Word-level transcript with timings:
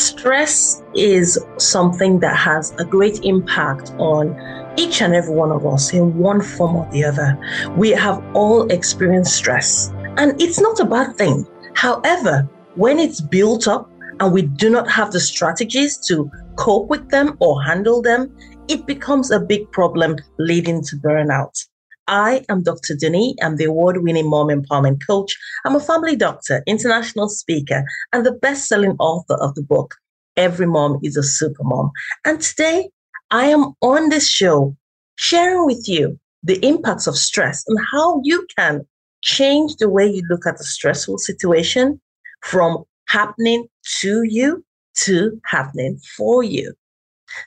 Stress 0.00 0.82
is 0.94 1.38
something 1.58 2.20
that 2.20 2.34
has 2.34 2.72
a 2.78 2.86
great 2.86 3.22
impact 3.22 3.92
on 3.98 4.34
each 4.78 5.02
and 5.02 5.14
every 5.14 5.34
one 5.34 5.52
of 5.52 5.66
us 5.66 5.92
in 5.92 6.16
one 6.16 6.40
form 6.40 6.76
or 6.76 6.90
the 6.90 7.04
other. 7.04 7.38
We 7.76 7.90
have 7.90 8.24
all 8.34 8.66
experienced 8.72 9.34
stress, 9.36 9.90
and 10.16 10.40
it's 10.40 10.58
not 10.58 10.80
a 10.80 10.86
bad 10.86 11.16
thing. 11.16 11.46
However, 11.74 12.48
when 12.76 12.98
it's 12.98 13.20
built 13.20 13.68
up 13.68 13.90
and 14.20 14.32
we 14.32 14.42
do 14.42 14.70
not 14.70 14.90
have 14.90 15.12
the 15.12 15.20
strategies 15.20 15.98
to 16.08 16.30
cope 16.56 16.88
with 16.88 17.10
them 17.10 17.36
or 17.38 17.62
handle 17.62 18.00
them, 18.00 18.34
it 18.68 18.86
becomes 18.86 19.30
a 19.30 19.38
big 19.38 19.70
problem 19.70 20.16
leading 20.38 20.82
to 20.84 20.96
burnout. 20.96 21.68
I 22.10 22.44
am 22.48 22.64
Dr. 22.64 22.96
Dunni. 22.96 23.36
I'm 23.40 23.54
the 23.54 23.66
award 23.66 24.02
winning 24.02 24.28
mom 24.28 24.48
empowerment 24.48 25.06
coach. 25.06 25.38
I'm 25.64 25.76
a 25.76 25.80
family 25.80 26.16
doctor, 26.16 26.60
international 26.66 27.28
speaker, 27.28 27.84
and 28.12 28.26
the 28.26 28.32
best 28.32 28.66
selling 28.66 28.96
author 28.98 29.34
of 29.34 29.54
the 29.54 29.62
book, 29.62 29.94
Every 30.36 30.66
Mom 30.66 30.98
is 31.04 31.16
a 31.16 31.22
Super 31.22 31.62
Mom. 31.62 31.92
And 32.24 32.40
today, 32.40 32.90
I 33.30 33.46
am 33.46 33.74
on 33.80 34.08
this 34.08 34.28
show 34.28 34.76
sharing 35.14 35.64
with 35.64 35.88
you 35.88 36.18
the 36.42 36.58
impacts 36.66 37.06
of 37.06 37.16
stress 37.16 37.62
and 37.68 37.78
how 37.92 38.20
you 38.24 38.44
can 38.58 38.84
change 39.22 39.76
the 39.76 39.88
way 39.88 40.10
you 40.10 40.22
look 40.28 40.46
at 40.46 40.58
a 40.58 40.64
stressful 40.64 41.18
situation 41.18 42.00
from 42.42 42.82
happening 43.06 43.68
to 44.00 44.24
you 44.24 44.64
to 44.96 45.40
happening 45.44 46.00
for 46.16 46.42
you. 46.42 46.74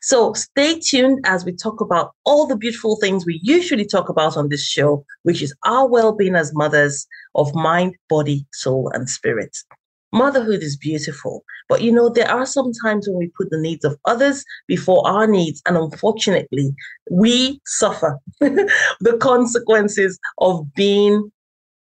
So 0.01 0.33
stay 0.33 0.79
tuned 0.79 1.19
as 1.25 1.45
we 1.45 1.53
talk 1.53 1.81
about 1.81 2.11
all 2.25 2.45
the 2.47 2.55
beautiful 2.55 2.97
things 2.97 3.25
we 3.25 3.39
usually 3.43 3.85
talk 3.85 4.09
about 4.09 4.37
on 4.37 4.49
this 4.49 4.65
show, 4.65 5.05
which 5.23 5.41
is 5.41 5.53
our 5.65 5.87
well 5.87 6.13
being 6.13 6.35
as 6.35 6.53
mothers 6.53 7.07
of 7.35 7.53
mind, 7.55 7.95
body, 8.09 8.45
soul, 8.53 8.91
and 8.93 9.09
spirit. 9.09 9.57
Motherhood 10.11 10.61
is 10.61 10.77
beautiful, 10.77 11.43
but 11.67 11.81
you 11.81 11.91
know, 11.91 12.07
there 12.07 12.29
are 12.29 12.45
some 12.45 12.71
times 12.83 13.07
when 13.07 13.17
we 13.17 13.31
put 13.35 13.49
the 13.49 13.59
needs 13.59 13.83
of 13.83 13.97
others 14.05 14.45
before 14.67 15.05
our 15.07 15.25
needs, 15.25 15.61
and 15.65 15.75
unfortunately, 15.75 16.75
we 17.09 17.59
suffer 17.65 18.19
the 18.39 19.17
consequences 19.19 20.19
of 20.37 20.71
being 20.75 21.31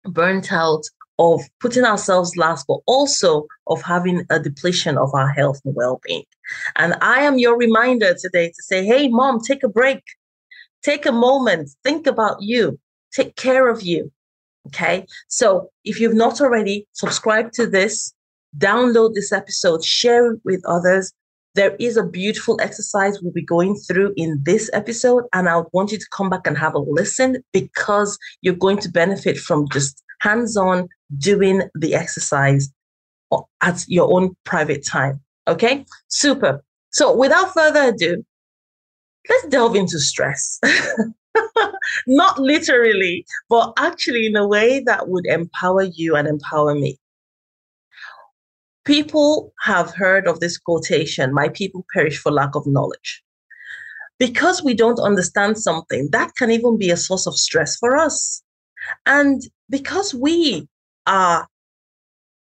burnt 0.06 0.52
out 0.52 0.84
of 1.20 1.42
putting 1.60 1.84
ourselves 1.84 2.38
last, 2.38 2.66
but 2.68 2.80
also 2.86 3.48
of 3.68 3.82
having 3.82 4.23
a 4.30 4.40
depletion 4.40 4.98
of 4.98 5.14
our 5.14 5.30
health 5.30 5.60
and 5.66 5.76
well 5.76 6.00
being. 6.04 6.23
And 6.76 6.96
I 7.02 7.22
am 7.22 7.38
your 7.38 7.58
reminder 7.58 8.16
today 8.20 8.50
to 8.50 8.64
say, 8.64 8.86
hey, 8.86 9.08
mom, 9.08 9.42
take 9.42 9.64
a 9.64 9.70
break, 9.70 10.04
take 10.84 11.06
a 11.06 11.12
moment, 11.12 11.70
think 11.84 12.08
about 12.08 12.38
you, 12.42 12.80
take 13.12 13.36
care 13.36 13.68
of 13.68 13.82
you. 13.82 14.12
Okay. 14.68 15.06
So 15.28 15.70
if 15.86 16.00
you've 16.00 16.14
not 16.14 16.42
already, 16.42 16.88
subscribe 16.92 17.52
to 17.54 17.66
this, 17.66 18.14
download 18.58 19.14
this 19.14 19.32
episode, 19.32 19.84
share 19.84 20.34
it 20.34 20.42
with 20.44 20.62
others. 20.66 21.14
There 21.56 21.76
is 21.80 21.98
a 21.98 22.04
beautiful 22.04 22.60
exercise 22.62 23.20
we'll 23.22 23.32
be 23.32 23.44
going 23.44 23.76
through 23.76 24.14
in 24.16 24.40
this 24.44 24.70
episode, 24.73 25.23
and 25.34 25.50
I 25.50 25.64
want 25.73 25.92
you 25.92 25.98
to 25.98 26.06
come 26.12 26.30
back 26.30 26.45
and 26.45 26.56
have 26.58 26.76
a 26.76 26.80
listen 26.80 27.44
because 27.52 28.20
you're 28.42 28.54
going 28.54 28.78
to 28.80 28.90
benefit 28.90 29.38
from 29.38 29.68
just 29.70 30.04
hands 30.20 30.58
on 30.58 30.88
doing 31.18 31.64
the 31.76 31.96
exercise 31.96 32.70
at 33.62 33.86
your 33.88 34.12
own 34.14 34.36
private 34.44 34.86
time. 34.86 35.22
Okay, 35.48 35.86
super. 36.08 36.64
So 36.92 37.16
without 37.16 37.54
further 37.54 37.90
ado, 37.94 38.23
let's 39.30 39.48
delve 39.48 39.76
into 39.76 40.00
stress. 40.00 40.60
Not 42.08 42.40
literally, 42.40 43.26
but 43.50 43.73
actually 43.78 44.26
in 44.26 44.36
a 44.36 44.48
way 44.48 44.82
that 44.86 45.10
would 45.10 45.26
empower 45.26 45.84
you 45.84 46.16
and 46.16 46.28
empower 46.28 46.76
me. 46.76 46.98
People 48.86 49.54
have 49.62 49.94
heard 49.94 50.28
of 50.28 50.40
this 50.40 50.58
quotation 50.58 51.34
My 51.34 51.50
people 51.50 51.86
perish 51.94 52.18
for 52.18 52.32
lack 52.32 52.56
of 52.56 52.66
knowledge. 52.66 53.23
Because 54.20 54.64
we 54.64 54.73
don't 54.73 54.99
understand 54.99 55.60
something, 55.60 56.10
that 56.11 56.36
can 56.36 56.49
even 56.49 56.78
be 56.78 56.89
a 56.89 56.98
source 56.98 57.28
of 57.28 57.36
stress 57.36 57.76
for 57.78 57.95
us. 57.95 58.42
And 59.05 59.42
because 59.70 60.14
we 60.14 60.67
are 61.05 61.48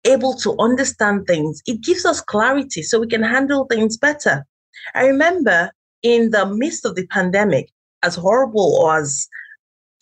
able 0.05 0.35
to 0.35 0.57
understand 0.59 1.27
things, 1.27 1.63
it 1.67 1.83
gives 1.83 2.05
us 2.05 2.21
clarity 2.21 2.83
so 2.83 3.01
we 3.01 3.07
can 3.07 3.23
handle 3.23 3.67
things 3.67 3.97
better. 3.97 4.45
I 4.95 5.07
remember 5.07 5.71
in 6.03 6.31
the 6.31 6.47
midst 6.47 6.85
of 6.85 6.95
the 6.95 7.07
pandemic, 7.07 7.71
as 8.03 8.15
horrible 8.15 8.79
or 8.81 8.99
as 8.99 9.27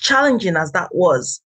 challenging 0.01 0.57
as 0.57 0.73
that 0.73 0.93
was, 0.93 1.41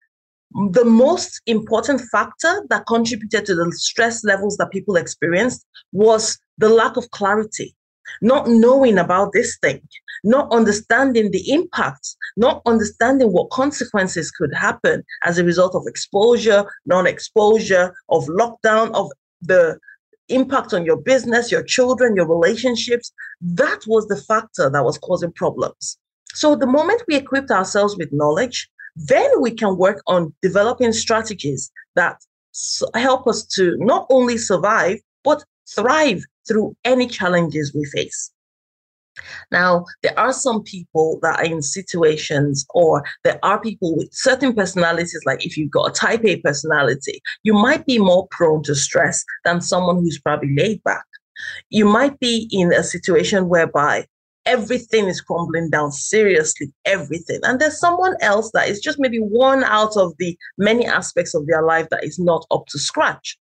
the 0.71 0.85
most 0.85 1.43
important 1.47 2.01
factor 2.01 2.65
that 2.71 2.87
contributed 2.87 3.45
to 3.45 3.55
the 3.55 3.71
stress 3.73 4.25
levels 4.25 4.57
that 4.57 4.71
people 4.71 4.97
experienced 4.97 5.67
was 5.93 6.39
the 6.57 6.69
lack 6.69 6.97
of 6.97 7.11
clarity, 7.11 7.75
not 8.21 8.49
knowing 8.49 8.99
about 8.99 9.33
this 9.33 9.59
thing, 9.59 9.81
not 10.25 10.51
understanding 10.53 11.31
the 11.31 11.51
impacts, 11.51 12.17
not 12.37 12.63
understanding 12.67 13.33
what 13.33 13.51
consequences 13.51 14.31
could 14.31 14.53
happen 14.55 15.05
as 15.25 15.39
a 15.39 15.45
result 15.45 15.75
of 15.75 15.87
exposure, 15.87 16.65
non 16.87 17.07
exposure, 17.07 17.95
of 18.09 18.25
lockdown, 18.27 18.93
of 18.95 19.11
the 19.43 19.79
impact 20.29 20.75
on 20.75 20.85
your 20.85 20.97
business, 20.97 21.53
your 21.53 21.63
children, 21.63 22.17
your 22.17 22.29
relationships. 22.29 23.13
That 23.41 23.81
was 23.87 24.09
the 24.09 24.17
factor 24.17 24.69
that 24.71 24.85
was 24.85 24.99
causing 24.99 25.33
problems. 25.33 25.99
So 26.35 26.57
the 26.57 26.67
moment 26.67 27.03
we 27.09 27.17
equipped 27.17 27.51
ourselves 27.51 27.97
with 27.97 28.13
knowledge, 28.13 28.69
then 28.97 29.31
we 29.41 29.51
can 29.51 29.77
work 29.77 30.03
on 30.07 30.35
developing 30.43 30.93
strategies 30.93 31.71
that 31.95 32.19
help 32.95 33.27
us 33.27 33.45
to 33.45 33.77
not 33.79 34.07
only 34.11 34.39
survive, 34.39 34.99
but 35.23 35.45
thrive 35.69 36.25
through 36.47 36.77
any 36.85 37.07
challenges 37.07 37.75
we 37.75 37.85
face. 37.87 38.33
Now, 39.51 39.87
there 40.03 40.19
are 40.19 40.33
some 40.33 40.63
people 40.63 41.19
that 41.23 41.39
are 41.39 41.45
in 41.45 41.63
situations, 41.63 42.67
or 42.75 43.03
there 43.25 43.39
are 43.43 43.61
people 43.61 43.97
with 43.97 44.13
certain 44.13 44.55
personalities, 44.55 45.23
like 45.25 45.45
if 45.45 45.57
you've 45.57 45.71
got 45.71 45.91
a 45.91 45.93
type 45.93 46.25
A 46.25 46.37
personality, 46.41 47.23
you 47.43 47.55
might 47.55 47.87
be 47.87 47.99
more 47.99 48.29
prone 48.31 48.63
to 48.65 48.75
stress 48.75 49.25
than 49.45 49.61
someone 49.61 49.97
who's 49.97 50.21
probably 50.21 50.55
laid 50.55 50.83
back. 50.85 51.05
You 51.71 51.87
might 51.87 52.19
be 52.21 52.49
in 52.53 52.73
a 52.73 52.83
situation 52.83 53.49
whereby 53.49 54.07
everything 54.45 55.07
is 55.07 55.21
crumbling 55.21 55.71
down, 55.71 55.93
seriously, 55.93 56.73
everything. 56.85 57.41
And 57.43 57.61
there's 57.61 57.81
someone 57.81 58.15
else 58.21 58.51
that 58.55 58.69
is 58.69 58.81
just 58.81 58.99
maybe 58.99 59.19
one 59.19 59.65
out 59.65 59.97
of 59.97 60.13
the 60.19 60.37
many 60.57 60.87
aspects 60.87 61.35
of 61.35 61.47
their 61.47 61.63
life 61.63 61.89
that 61.91 62.05
is 62.05 62.19
not 62.19 62.47
up 62.51 62.67
to 62.69 62.79
scratch. 62.79 63.37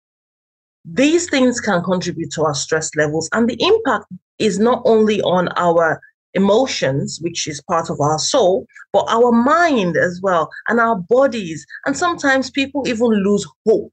These 0.84 1.28
things 1.28 1.60
can 1.60 1.82
contribute 1.82 2.30
to 2.32 2.44
our 2.44 2.54
stress 2.54 2.91
levels, 2.96 3.28
and 3.32 3.48
the 3.48 3.56
impact 3.60 4.06
is 4.38 4.58
not 4.58 4.82
only 4.84 5.20
on 5.22 5.48
our 5.56 6.00
emotions, 6.34 7.18
which 7.22 7.46
is 7.48 7.60
part 7.62 7.91
of 7.91 8.00
our 8.00 8.18
soul, 8.18 8.66
but 8.92 9.04
our 9.08 9.32
mind 9.32 9.96
as 9.96 10.20
well, 10.22 10.50
and 10.68 10.80
our 10.80 10.96
bodies. 10.96 11.66
And 11.86 11.96
sometimes 11.96 12.50
people 12.50 12.86
even 12.86 13.08
lose 13.08 13.46
hope. 13.66 13.92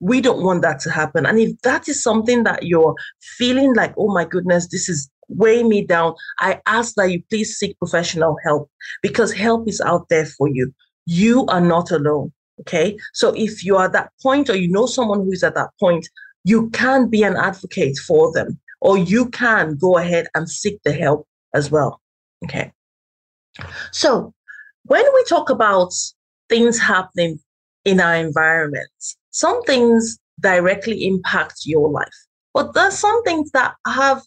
We 0.00 0.20
don't 0.20 0.44
want 0.44 0.62
that 0.62 0.80
to 0.80 0.90
happen. 0.90 1.24
And 1.24 1.38
if 1.38 1.58
that 1.62 1.88
is 1.88 2.02
something 2.02 2.44
that 2.44 2.64
you're 2.64 2.94
feeling 3.38 3.74
like, 3.74 3.94
oh 3.96 4.12
my 4.12 4.26
goodness, 4.26 4.68
this 4.68 4.88
is 4.88 5.10
weighing 5.28 5.68
me 5.68 5.84
down, 5.84 6.14
I 6.38 6.60
ask 6.66 6.94
that 6.96 7.10
you 7.10 7.22
please 7.30 7.56
seek 7.56 7.78
professional 7.78 8.36
help 8.44 8.70
because 9.02 9.32
help 9.32 9.68
is 9.68 9.80
out 9.80 10.08
there 10.08 10.26
for 10.26 10.48
you. 10.48 10.72
You 11.06 11.46
are 11.46 11.60
not 11.60 11.90
alone. 11.90 12.32
Okay. 12.60 12.96
So 13.12 13.34
if 13.36 13.64
you 13.64 13.76
are 13.76 13.86
at 13.86 13.92
that 13.92 14.12
point 14.22 14.48
or 14.48 14.56
you 14.56 14.68
know 14.68 14.86
someone 14.86 15.20
who 15.20 15.32
is 15.32 15.42
at 15.42 15.54
that 15.54 15.70
point, 15.78 16.08
you 16.44 16.70
can 16.70 17.08
be 17.08 17.22
an 17.22 17.36
advocate 17.36 17.98
for 17.98 18.32
them 18.32 18.58
or 18.80 18.96
you 18.96 19.28
can 19.30 19.76
go 19.76 19.98
ahead 19.98 20.28
and 20.34 20.48
seek 20.48 20.80
the 20.84 20.92
help 20.92 21.26
as 21.54 21.70
well. 21.70 22.00
Okay. 22.44 22.72
So 23.92 24.32
when 24.84 25.04
we 25.14 25.24
talk 25.24 25.50
about 25.50 25.92
things 26.48 26.78
happening 26.78 27.40
in 27.84 28.00
our 28.00 28.14
environment, 28.14 28.90
some 29.30 29.62
things 29.64 30.18
directly 30.40 31.06
impact 31.06 31.60
your 31.64 31.90
life, 31.90 32.26
but 32.54 32.74
there's 32.74 32.98
some 32.98 33.22
things 33.24 33.50
that 33.52 33.74
have 33.86 34.22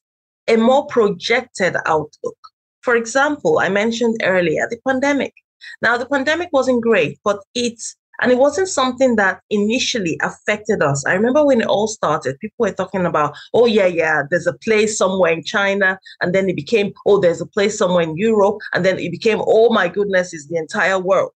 a 0.47 0.57
more 0.57 0.85
projected 0.87 1.75
outlook. 1.85 2.37
For 2.81 2.95
example, 2.95 3.59
I 3.59 3.69
mentioned 3.69 4.17
earlier 4.23 4.67
the 4.69 4.79
pandemic. 4.87 5.33
Now, 5.81 5.97
the 5.97 6.07
pandemic 6.07 6.49
wasn't 6.51 6.81
great, 6.81 7.19
but 7.23 7.39
it's 7.53 7.95
and 8.21 8.31
it 8.31 8.37
wasn't 8.37 8.67
something 8.67 9.15
that 9.15 9.41
initially 9.49 10.19
affected 10.21 10.81
us. 10.81 11.05
I 11.05 11.13
remember 11.13 11.45
when 11.45 11.61
it 11.61 11.67
all 11.67 11.87
started, 11.87 12.39
people 12.39 12.65
were 12.65 12.71
talking 12.71 13.05
about, 13.05 13.35
oh, 13.53 13.65
yeah, 13.65 13.85
yeah, 13.85 14.23
there's 14.29 14.47
a 14.47 14.53
place 14.53 14.97
somewhere 14.97 15.31
in 15.31 15.43
China. 15.43 15.97
And 16.21 16.35
then 16.35 16.49
it 16.49 16.55
became, 16.55 16.91
oh, 17.05 17.19
there's 17.19 17.41
a 17.41 17.45
place 17.45 17.77
somewhere 17.77 18.03
in 18.03 18.17
Europe. 18.17 18.57
And 18.73 18.85
then 18.85 18.99
it 18.99 19.11
became, 19.11 19.41
oh, 19.45 19.71
my 19.71 19.87
goodness, 19.87 20.33
is 20.33 20.47
the 20.47 20.57
entire 20.57 20.99
world. 20.99 21.31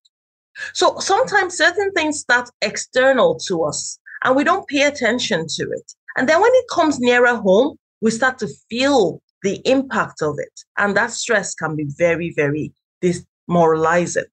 So 0.73 0.97
sometimes 0.99 1.57
certain 1.57 1.91
things 1.93 2.19
start 2.19 2.49
external 2.61 3.39
to 3.47 3.63
us 3.63 3.97
and 4.23 4.35
we 4.35 4.43
don't 4.43 4.67
pay 4.67 4.83
attention 4.83 5.45
to 5.47 5.63
it. 5.63 5.93
And 6.15 6.29
then 6.29 6.41
when 6.41 6.51
it 6.53 6.65
comes 6.71 6.99
nearer 6.99 7.35
home, 7.35 7.77
we 8.01 8.11
start 8.11 8.37
to 8.39 8.47
feel 8.69 9.21
the 9.41 9.61
impact 9.65 10.21
of 10.21 10.35
it. 10.37 10.61
And 10.77 10.95
that 10.95 11.11
stress 11.11 11.55
can 11.55 11.75
be 11.75 11.85
very, 11.97 12.33
very 12.35 12.71
demoralizing. 13.01 14.25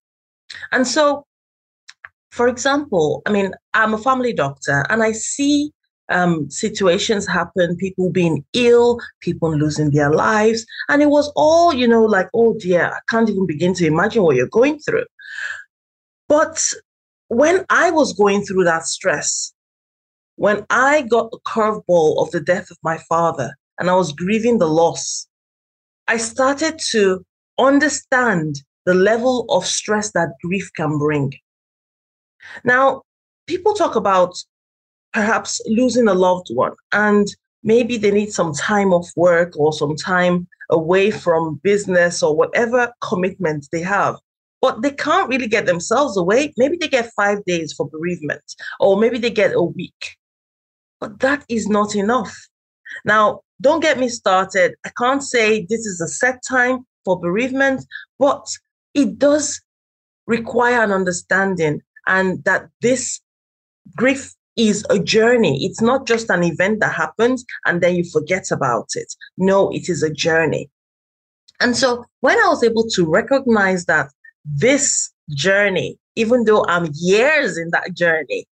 And 0.73 0.87
so 0.87 1.25
for 2.31 2.49
example, 2.49 3.23
I 3.27 3.32
mean, 3.32 3.53
I'm 3.75 3.94
a 3.94 3.99
family 3.99 4.32
doctor 4.32 4.85
and 4.88 5.03
I 5.03 5.12
see 5.12 5.73
um, 6.11 6.50
situations 6.50 7.27
happen, 7.27 7.77
people 7.77 8.11
being 8.11 8.44
ill, 8.53 8.99
people 9.21 9.55
losing 9.56 9.91
their 9.91 10.12
lives. 10.12 10.65
And 10.88 11.03
it 11.03 11.09
was 11.11 11.32
all, 11.37 11.73
you 11.73 11.87
know, 11.87 12.05
like, 12.05 12.29
oh 12.35 12.55
dear, 12.59 12.87
I 12.87 12.99
can't 13.09 13.29
even 13.29 13.47
begin 13.47 13.75
to 13.75 13.87
imagine 13.87 14.23
what 14.23 14.37
you're 14.37 14.49
going 14.49 14.79
through. 14.81 15.06
But 16.29 16.65
when 17.29 17.65
I 17.71 17.91
was 17.91 18.12
going 18.12 18.43
through 18.43 18.65
that 18.65 18.87
stress, 18.87 19.53
when 20.37 20.65
I 20.71 21.03
got 21.03 21.31
the 21.31 21.41
curveball 21.47 22.23
of 22.23 22.31
the 22.31 22.41
death 22.41 22.71
of 22.71 22.79
my 22.83 22.99
father 23.09 23.55
and 23.79 23.91
I 23.91 23.94
was 23.94 24.12
grieving 24.12 24.59
the 24.59 24.69
loss, 24.69 25.26
I 26.09 26.17
started 26.17 26.81
to 26.91 27.25
understand 27.59 28.62
the 28.87 28.94
level 28.94 29.47
of 29.49 29.67
stress 29.67 30.12
that 30.12 30.31
grief 30.43 30.71
can 30.76 30.99
bring. 30.99 31.33
Now, 32.65 33.03
people 33.47 33.75
talk 33.75 33.97
about 33.97 34.35
perhaps 35.13 35.61
losing 35.67 36.09
a 36.09 36.15
loved 36.15 36.49
one 36.55 36.75
and 36.93 37.27
maybe 37.63 37.97
they 37.97 38.11
need 38.11 38.33
some 38.33 38.53
time 38.53 38.93
off 38.93 39.11
work 39.17 39.59
or 39.59 39.73
some 39.73 39.97
time 39.97 40.47
away 40.71 41.11
from 41.11 41.61
business 41.65 42.23
or 42.23 42.37
whatever 42.37 42.93
commitment 43.03 43.67
they 43.73 43.83
have 43.83 44.17
but 44.63 44.83
they 44.83 44.91
can't 44.91 45.29
really 45.29 45.49
get 45.49 45.65
themselves 45.65 46.19
away. 46.19 46.53
Maybe 46.59 46.77
they 46.77 46.87
get 46.87 47.11
5 47.17 47.45
days 47.45 47.73
for 47.73 47.89
bereavement 47.89 48.43
or 48.79 48.99
maybe 48.99 49.19
they 49.19 49.31
get 49.31 49.55
a 49.55 49.63
week 49.63 50.17
but 51.01 51.19
that 51.21 51.45
is 51.49 51.67
not 51.69 51.97
enough. 51.97 52.37
Now 53.05 53.41
don't 53.61 53.81
get 53.81 53.99
me 53.99 54.09
started. 54.09 54.75
I 54.87 54.91
can't 54.97 55.23
say 55.23 55.67
this 55.69 55.87
is 55.87 56.01
a 56.01 56.09
set 56.09 56.41
time 56.49 56.87
for 57.05 57.19
bereavement 57.19 57.85
but 58.19 58.47
it 58.95 59.19
does 59.19 59.61
require 60.27 60.83
an 60.83 60.93
understanding 60.93 61.81
and 62.11 62.45
that 62.45 62.69
this 62.83 63.21
grief 63.97 64.35
is 64.57 64.85
a 64.91 64.99
journey. 64.99 65.65
It's 65.65 65.81
not 65.81 66.07
just 66.07 66.29
an 66.29 66.43
event 66.43 66.81
that 66.81 66.93
happens 66.93 67.45
and 67.65 67.81
then 67.81 67.95
you 67.95 68.05
forget 68.05 68.51
about 68.51 68.89
it. 68.95 69.15
No, 69.39 69.71
it 69.71 69.89
is 69.89 70.03
a 70.03 70.12
journey. 70.12 70.69
And 71.61 71.77
so 71.77 72.05
when 72.21 72.37
I 72.37 72.49
was 72.49 72.62
able 72.62 72.87
to 72.91 73.07
recognize 73.07 73.87
that 73.87 74.11
this 74.45 75.11
journey, 75.31 75.99
even 76.17 76.45
though 76.45 76.65
I'm 76.69 76.91
years 76.95 77.57
in 77.57 77.71
that 77.71 77.95
journey, 77.95 78.47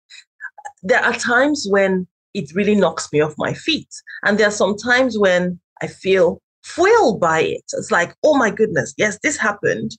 there 0.83 1.03
are 1.03 1.15
times 1.15 1.67
when 1.69 2.07
it 2.35 2.55
really 2.55 2.75
knocks 2.75 3.11
me 3.13 3.21
off 3.21 3.35
my 3.39 3.55
feet. 3.55 3.89
And 4.25 4.39
there 4.39 4.49
are 4.49 4.53
some 4.63 4.77
times 4.77 5.19
when 5.19 5.59
I 5.83 5.87
feel 5.87 6.43
fueled 6.63 7.21
by 7.21 7.41
it. 7.41 7.65
It's 7.73 7.91
like, 7.91 8.15
oh 8.23 8.37
my 8.37 8.51
goodness, 8.51 8.93
yes, 8.99 9.19
this 9.23 9.39
happened. 9.39 9.97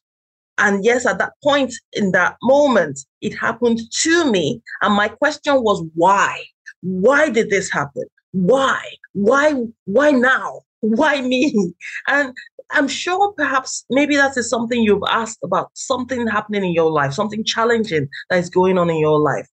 And 0.58 0.84
yes, 0.84 1.06
at 1.06 1.20
that 1.20 1.34
point 1.44 1.74
in 1.94 2.12
that 2.12 2.38
moment, 2.42 3.00
it 3.22 3.38
happened 3.38 3.80
to 4.02 4.32
me. 4.32 4.62
And 4.82 4.94
my 4.96 5.08
question 5.08 5.62
was, 5.64 5.84
why? 5.94 6.44
Why 6.82 7.30
did 7.30 7.50
this 7.50 7.72
happen? 7.72 8.06
Why? 8.32 8.82
Why? 9.14 9.54
Why 9.86 10.12
now? 10.12 10.62
Why 10.82 11.22
me? 11.22 11.74
And 12.08 12.34
I'm 12.72 12.88
sure 12.88 13.34
perhaps 13.34 13.86
maybe 13.90 14.16
that 14.16 14.36
is 14.36 14.50
something 14.50 14.82
you've 14.82 15.04
asked 15.08 15.40
about 15.44 15.70
something 15.74 16.28
happening 16.28 16.66
in 16.66 16.74
your 16.74 16.92
life, 16.92 17.14
something 17.14 17.44
challenging 17.44 18.10
that 18.30 18.40
is 18.40 18.50
going 18.50 18.78
on 18.78 18.90
in 18.90 18.98
your 18.98 19.20
life. 19.20 19.48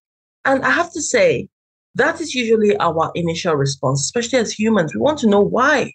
And 0.44 0.64
I 0.64 0.70
have 0.70 0.92
to 0.92 1.02
say, 1.02 1.48
that 1.94 2.20
is 2.20 2.34
usually 2.34 2.76
our 2.78 3.12
initial 3.14 3.54
response, 3.54 4.00
especially 4.00 4.40
as 4.40 4.52
humans. 4.52 4.94
We 4.94 5.00
want 5.00 5.18
to 5.20 5.28
know 5.28 5.40
why. 5.40 5.92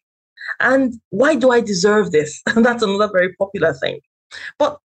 And 0.59 0.94
why 1.09 1.35
do 1.35 1.51
I 1.51 1.61
deserve 1.61 2.11
this? 2.11 2.41
And 2.56 2.65
that's 2.65 2.83
another 2.83 3.09
very 3.11 3.33
popular 3.35 3.73
thing. 3.73 4.00
But 4.57 4.79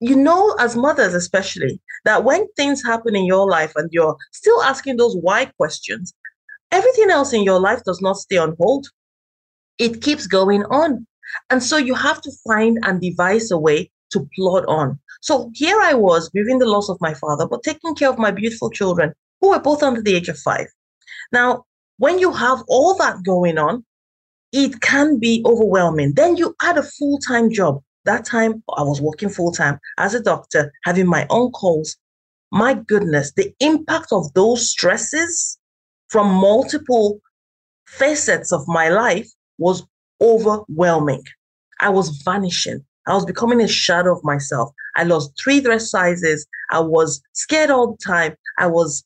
you 0.00 0.16
know, 0.16 0.54
as 0.58 0.76
mothers 0.76 1.14
especially, 1.14 1.80
that 2.04 2.24
when 2.24 2.46
things 2.56 2.82
happen 2.82 3.14
in 3.14 3.26
your 3.26 3.48
life 3.48 3.72
and 3.76 3.88
you're 3.92 4.16
still 4.32 4.62
asking 4.62 4.96
those 4.96 5.16
why 5.16 5.44
questions, 5.58 6.14
everything 6.72 7.10
else 7.10 7.32
in 7.32 7.42
your 7.42 7.60
life 7.60 7.82
does 7.84 8.00
not 8.00 8.16
stay 8.16 8.38
on 8.38 8.56
hold. 8.58 8.86
It 9.78 10.02
keeps 10.02 10.26
going 10.26 10.64
on. 10.64 11.06
And 11.50 11.62
so 11.62 11.76
you 11.76 11.94
have 11.94 12.20
to 12.22 12.32
find 12.46 12.78
and 12.82 13.00
devise 13.00 13.50
a 13.50 13.58
way 13.58 13.90
to 14.12 14.26
plod 14.34 14.64
on. 14.66 14.98
So 15.20 15.50
here 15.54 15.78
I 15.80 15.94
was 15.94 16.30
grieving 16.30 16.58
the 16.58 16.66
loss 16.68 16.88
of 16.88 16.98
my 17.00 17.14
father, 17.14 17.46
but 17.46 17.62
taking 17.62 17.94
care 17.94 18.10
of 18.10 18.18
my 18.18 18.30
beautiful 18.30 18.70
children 18.70 19.12
who 19.40 19.50
were 19.50 19.60
both 19.60 19.82
under 19.82 20.02
the 20.02 20.14
age 20.14 20.28
of 20.28 20.38
five. 20.38 20.66
Now, 21.30 21.64
when 21.98 22.18
you 22.18 22.32
have 22.32 22.62
all 22.68 22.94
that 22.96 23.22
going 23.22 23.58
on, 23.58 23.84
it 24.52 24.80
can 24.80 25.18
be 25.18 25.42
overwhelming. 25.46 26.14
Then 26.14 26.36
you 26.36 26.54
add 26.62 26.78
a 26.78 26.82
full 26.82 27.18
time 27.18 27.52
job 27.52 27.82
that 28.04 28.24
time 28.24 28.62
I 28.76 28.82
was 28.82 29.00
working 29.00 29.28
full 29.28 29.52
time 29.52 29.78
as 29.98 30.14
a 30.14 30.22
doctor, 30.22 30.72
having 30.84 31.06
my 31.06 31.26
own 31.30 31.50
calls. 31.52 31.96
My 32.52 32.74
goodness, 32.74 33.32
the 33.32 33.54
impact 33.60 34.08
of 34.12 34.32
those 34.34 34.68
stresses 34.68 35.58
from 36.08 36.26
multiple 36.32 37.20
facets 37.86 38.52
of 38.52 38.66
my 38.66 38.88
life 38.88 39.28
was 39.58 39.86
overwhelming. 40.20 41.22
I 41.80 41.90
was 41.90 42.22
vanishing. 42.24 42.84
I 43.06 43.14
was 43.14 43.24
becoming 43.24 43.60
a 43.60 43.68
shadow 43.68 44.16
of 44.16 44.24
myself. 44.24 44.70
I 44.96 45.04
lost 45.04 45.32
three 45.42 45.60
dress 45.60 45.90
sizes. 45.90 46.46
I 46.70 46.80
was 46.80 47.22
scared 47.32 47.70
all 47.70 47.92
the 47.92 47.98
time. 48.04 48.34
I 48.58 48.66
was 48.66 49.04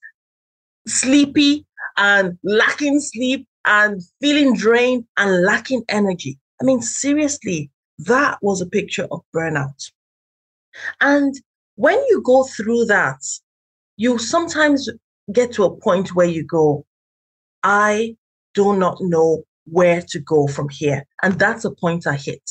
sleepy 0.86 1.66
and 1.96 2.38
lacking 2.42 3.00
sleep 3.00 3.46
and 3.64 4.02
feeling 4.20 4.56
drained 4.56 5.04
and 5.16 5.44
lacking 5.44 5.84
energy. 5.88 6.38
I 6.60 6.64
mean, 6.64 6.82
seriously, 6.82 7.70
that 7.98 8.38
was 8.42 8.60
a 8.60 8.66
picture 8.66 9.06
of 9.10 9.22
burnout. 9.34 9.90
And 11.00 11.34
when 11.76 11.98
you 12.08 12.22
go 12.22 12.44
through 12.44 12.86
that, 12.86 13.20
you 13.96 14.18
sometimes 14.18 14.88
get 15.32 15.52
to 15.52 15.64
a 15.64 15.76
point 15.76 16.14
where 16.14 16.26
you 16.26 16.44
go, 16.44 16.84
I 17.62 18.16
do 18.54 18.76
not 18.76 18.98
know 19.00 19.44
where 19.66 20.02
to 20.02 20.18
go 20.18 20.46
from 20.46 20.68
here. 20.68 21.04
And 21.22 21.38
that's 21.38 21.64
a 21.64 21.70
point 21.70 22.06
I 22.06 22.16
hit. 22.16 22.50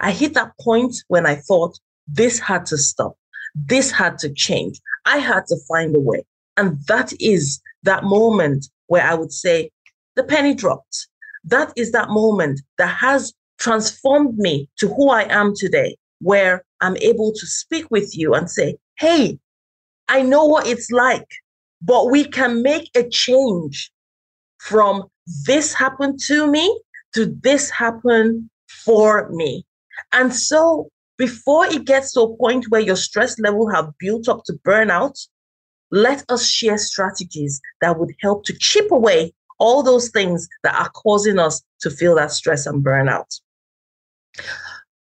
I 0.00 0.12
hit 0.12 0.34
that 0.34 0.52
point 0.60 0.96
when 1.08 1.26
I 1.26 1.36
thought 1.36 1.78
this 2.06 2.38
had 2.38 2.66
to 2.66 2.78
stop. 2.78 3.16
This 3.54 3.90
had 3.90 4.18
to 4.18 4.32
change. 4.32 4.80
I 5.06 5.18
had 5.18 5.46
to 5.46 5.56
find 5.68 5.96
a 5.96 6.00
way. 6.00 6.24
And 6.56 6.78
that 6.86 7.12
is 7.20 7.60
that 7.84 8.04
moment 8.04 8.66
where 8.86 9.02
I 9.02 9.14
would 9.14 9.32
say 9.32 9.70
the 10.16 10.24
penny 10.24 10.54
dropped. 10.54 11.08
That 11.44 11.72
is 11.76 11.92
that 11.92 12.10
moment 12.10 12.60
that 12.76 12.94
has 12.94 13.32
transformed 13.60 14.36
me 14.38 14.68
to 14.78 14.88
who 14.88 15.10
I 15.10 15.22
am 15.32 15.52
today, 15.54 15.96
where 16.20 16.64
I'm 16.80 16.96
able 16.96 17.32
to 17.32 17.46
speak 17.46 17.86
with 17.90 18.16
you 18.16 18.34
and 18.34 18.50
say, 18.50 18.76
hey, 18.98 19.38
I 20.08 20.22
know 20.22 20.44
what 20.44 20.66
it's 20.66 20.90
like, 20.90 21.28
but 21.80 22.10
we 22.10 22.24
can 22.24 22.62
make 22.62 22.90
a 22.96 23.08
change 23.08 23.92
from 24.58 25.04
this 25.46 25.72
happened 25.72 26.18
to 26.26 26.50
me 26.50 26.80
to 27.14 27.26
this 27.42 27.70
happened 27.70 28.48
for 28.68 29.28
me. 29.30 29.64
And 30.12 30.34
so 30.34 30.88
before 31.16 31.66
it 31.66 31.84
gets 31.84 32.12
to 32.12 32.22
a 32.22 32.36
point 32.36 32.66
where 32.70 32.80
your 32.80 32.96
stress 32.96 33.38
level 33.38 33.70
have 33.70 33.92
built 33.98 34.28
up 34.28 34.42
to 34.44 34.54
burnout, 34.66 35.16
let 35.90 36.24
us 36.28 36.46
share 36.46 36.78
strategies 36.78 37.60
that 37.80 37.98
would 37.98 38.14
help 38.20 38.44
to 38.44 38.56
chip 38.58 38.90
away 38.90 39.32
all 39.58 39.82
those 39.82 40.08
things 40.08 40.48
that 40.62 40.74
are 40.74 40.88
causing 40.90 41.38
us 41.38 41.62
to 41.80 41.90
feel 41.90 42.14
that 42.14 42.30
stress 42.30 42.66
and 42.66 42.84
burnout. 42.84 43.40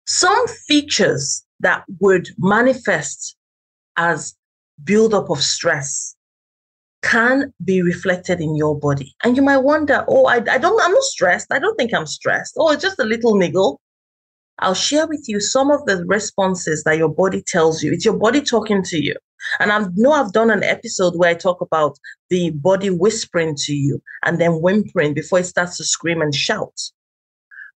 Some 0.07 0.47
features 0.47 1.45
that 1.61 1.85
would 2.00 2.29
manifest 2.39 3.37
as 3.97 4.35
buildup 4.83 5.31
of 5.31 5.43
stress 5.43 6.17
can 7.03 7.53
be 7.65 7.83
reflected 7.83 8.41
in 8.41 8.57
your 8.57 8.79
body. 8.79 9.15
And 9.25 9.37
you 9.37 9.43
might 9.43 9.59
wonder, 9.59 10.05
oh, 10.09 10.27
I, 10.27 10.37
I 10.37 10.59
don't, 10.59 10.83
I'm 10.83 10.93
not 10.93 11.03
stressed. 11.03 11.53
I 11.53 11.59
don't 11.59 11.77
think 11.77 11.95
I'm 11.95 12.07
stressed. 12.07 12.55
Oh, 12.59 12.71
it's 12.73 12.83
just 12.83 12.99
a 12.99 13.05
little 13.05 13.37
niggle. 13.37 13.81
I'll 14.59 14.75
share 14.75 15.07
with 15.07 15.25
you 15.27 15.41
some 15.41 15.71
of 15.71 15.87
the 15.87 16.05
responses 16.07 16.85
that 16.85 16.99
your 16.99 17.09
body 17.09 17.43
tells 17.47 17.83
you. 17.83 17.93
It's 17.93 18.05
your 18.05 18.19
body 18.19 18.43
talking 18.43 18.83
to 18.85 19.03
you. 19.03 19.17
And 19.59 19.73
I 19.73 19.87
know 19.95 20.12
I've 20.12 20.33
done 20.33 20.50
an 20.50 20.62
episode 20.62 21.17
where 21.17 21.31
I 21.31 21.35
talk 21.35 21.62
about 21.62 21.99
the 22.29 22.50
body 22.50 22.91
whispering 22.91 23.55
to 23.61 23.75
you 23.75 24.03
and 24.25 24.39
then 24.39 24.61
whimpering 24.61 25.15
before 25.15 25.39
it 25.39 25.45
starts 25.45 25.79
to 25.79 25.85
scream 25.85 26.21
and 26.21 26.35
shout. 26.35 26.79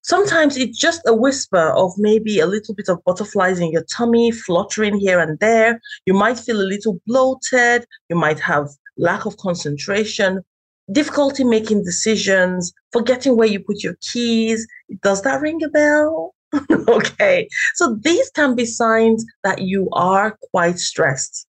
Sometimes 0.07 0.55
it's 0.55 0.77
just 0.77 1.01
a 1.07 1.15
whisper 1.15 1.71
of 1.71 1.91
maybe 1.97 2.39
a 2.39 2.45
little 2.45 2.75
bit 2.75 2.89
of 2.89 3.03
butterflies 3.05 3.59
in 3.59 3.71
your 3.71 3.83
tummy, 3.85 4.29
fluttering 4.29 4.99
here 4.99 5.19
and 5.19 5.39
there. 5.39 5.81
You 6.05 6.13
might 6.13 6.37
feel 6.37 6.61
a 6.61 6.71
little 6.73 6.99
bloated. 7.07 7.87
You 8.07 8.15
might 8.15 8.39
have 8.39 8.67
lack 8.97 9.25
of 9.25 9.35
concentration, 9.37 10.43
difficulty 10.91 11.43
making 11.43 11.85
decisions, 11.85 12.71
forgetting 12.91 13.35
where 13.35 13.47
you 13.47 13.59
put 13.59 13.81
your 13.81 13.95
keys. 14.11 14.67
Does 15.01 15.23
that 15.23 15.41
ring 15.41 15.63
a 15.63 15.69
bell? 15.69 16.35
okay. 16.87 17.47
So 17.73 17.97
these 18.03 18.29
can 18.29 18.53
be 18.53 18.65
signs 18.65 19.25
that 19.43 19.63
you 19.63 19.89
are 19.93 20.37
quite 20.51 20.77
stressed. 20.77 21.47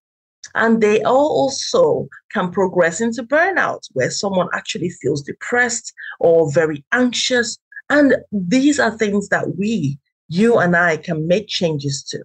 And 0.54 0.80
they 0.80 1.02
also 1.02 2.08
can 2.32 2.50
progress 2.52 3.02
into 3.02 3.22
burnout, 3.22 3.80
where 3.92 4.10
someone 4.10 4.48
actually 4.54 4.88
feels 4.88 5.20
depressed 5.20 5.92
or 6.20 6.50
very 6.50 6.82
anxious 6.92 7.58
and 7.88 8.16
these 8.32 8.78
are 8.78 8.96
things 8.96 9.28
that 9.28 9.56
we, 9.56 9.98
you 10.28 10.58
and 10.58 10.76
I, 10.76 10.96
can 10.96 11.26
make 11.26 11.48
changes 11.48 12.02
to. 12.10 12.22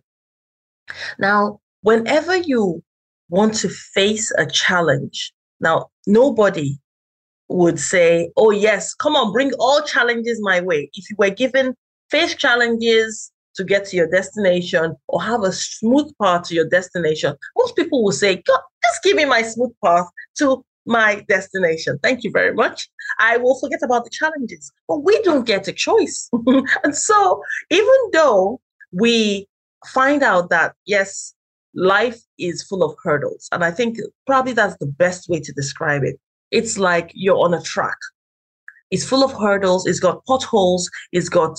Now, 1.19 1.59
whenever 1.81 2.35
you 2.35 2.83
want 3.29 3.53
to 3.55 3.69
face 3.69 4.31
a 4.37 4.45
challenge, 4.45 5.33
now, 5.61 5.91
nobody 6.07 6.79
would 7.47 7.79
say, 7.79 8.31
Oh, 8.35 8.49
yes, 8.49 8.93
come 8.95 9.15
on, 9.15 9.31
bring 9.31 9.53
all 9.59 9.81
challenges 9.83 10.39
my 10.41 10.59
way. 10.59 10.89
If 10.93 11.09
you 11.09 11.15
were 11.17 11.29
given 11.29 11.75
face 12.09 12.35
challenges 12.35 13.31
to 13.55 13.63
get 13.63 13.85
to 13.85 13.95
your 13.95 14.09
destination 14.09 14.95
or 15.07 15.21
have 15.21 15.43
a 15.43 15.51
smooth 15.51 16.11
path 16.21 16.47
to 16.47 16.55
your 16.55 16.67
destination, 16.67 17.35
most 17.55 17.75
people 17.75 18.03
will 18.03 18.11
say, 18.11 18.41
just 18.47 19.03
give 19.03 19.15
me 19.15 19.25
my 19.25 19.43
smooth 19.43 19.71
path 19.83 20.07
to 20.37 20.65
my 20.91 21.25
destination. 21.27 21.99
Thank 22.03 22.23
you 22.23 22.31
very 22.31 22.53
much. 22.53 22.89
I 23.19 23.37
will 23.37 23.59
forget 23.59 23.79
about 23.81 24.03
the 24.03 24.09
challenges. 24.09 24.71
But 24.87 24.99
we 24.99 25.19
don't 25.23 25.45
get 25.45 25.67
a 25.67 25.73
choice. 25.73 26.29
and 26.83 26.95
so, 26.95 27.41
even 27.69 27.99
though 28.13 28.59
we 28.91 29.47
find 29.87 30.21
out 30.21 30.49
that, 30.49 30.75
yes, 30.85 31.33
life 31.73 32.19
is 32.37 32.63
full 32.63 32.83
of 32.83 32.95
hurdles, 33.03 33.47
and 33.51 33.63
I 33.63 33.71
think 33.71 33.97
probably 34.27 34.53
that's 34.53 34.77
the 34.77 34.87
best 34.87 35.29
way 35.29 35.39
to 35.39 35.53
describe 35.53 36.03
it. 36.03 36.19
It's 36.51 36.77
like 36.77 37.11
you're 37.15 37.39
on 37.39 37.53
a 37.53 37.61
track. 37.61 37.97
It's 38.91 39.07
full 39.07 39.23
of 39.23 39.31
hurdles, 39.31 39.87
it's 39.87 40.01
got 40.01 40.25
potholes, 40.25 40.89
it's 41.13 41.29
got 41.29 41.57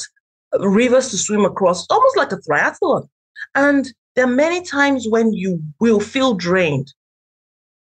rivers 0.60 1.10
to 1.10 1.16
swim 1.16 1.46
across, 1.46 1.86
almost 1.88 2.16
like 2.16 2.30
a 2.30 2.36
triathlon. 2.36 3.08
And 3.54 3.92
there 4.14 4.26
are 4.26 4.38
many 4.44 4.62
times 4.62 5.06
when 5.08 5.32
you 5.32 5.62
will 5.80 5.98
feel 5.98 6.34
drained 6.34 6.92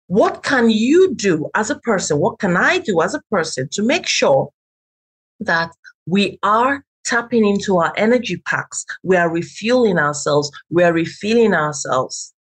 what 0.07 0.43
can 0.43 0.69
you 0.69 1.13
do 1.15 1.49
as 1.53 1.69
a 1.69 1.79
person? 1.79 2.19
What 2.19 2.39
can 2.39 2.57
I 2.57 2.79
do 2.79 3.01
as 3.01 3.13
a 3.13 3.21
person 3.29 3.67
to 3.73 3.83
make 3.83 4.07
sure 4.07 4.49
that 5.39 5.71
we 6.05 6.39
are 6.43 6.83
tapping 7.05 7.45
into 7.45 7.77
our 7.77 7.93
energy 7.97 8.37
packs? 8.45 8.85
We 9.03 9.17
are 9.17 9.29
refueling 9.29 9.99
ourselves. 9.99 10.49
We 10.69 10.83
are 10.83 10.93
refilling 10.93 11.53
ourselves. 11.53 12.33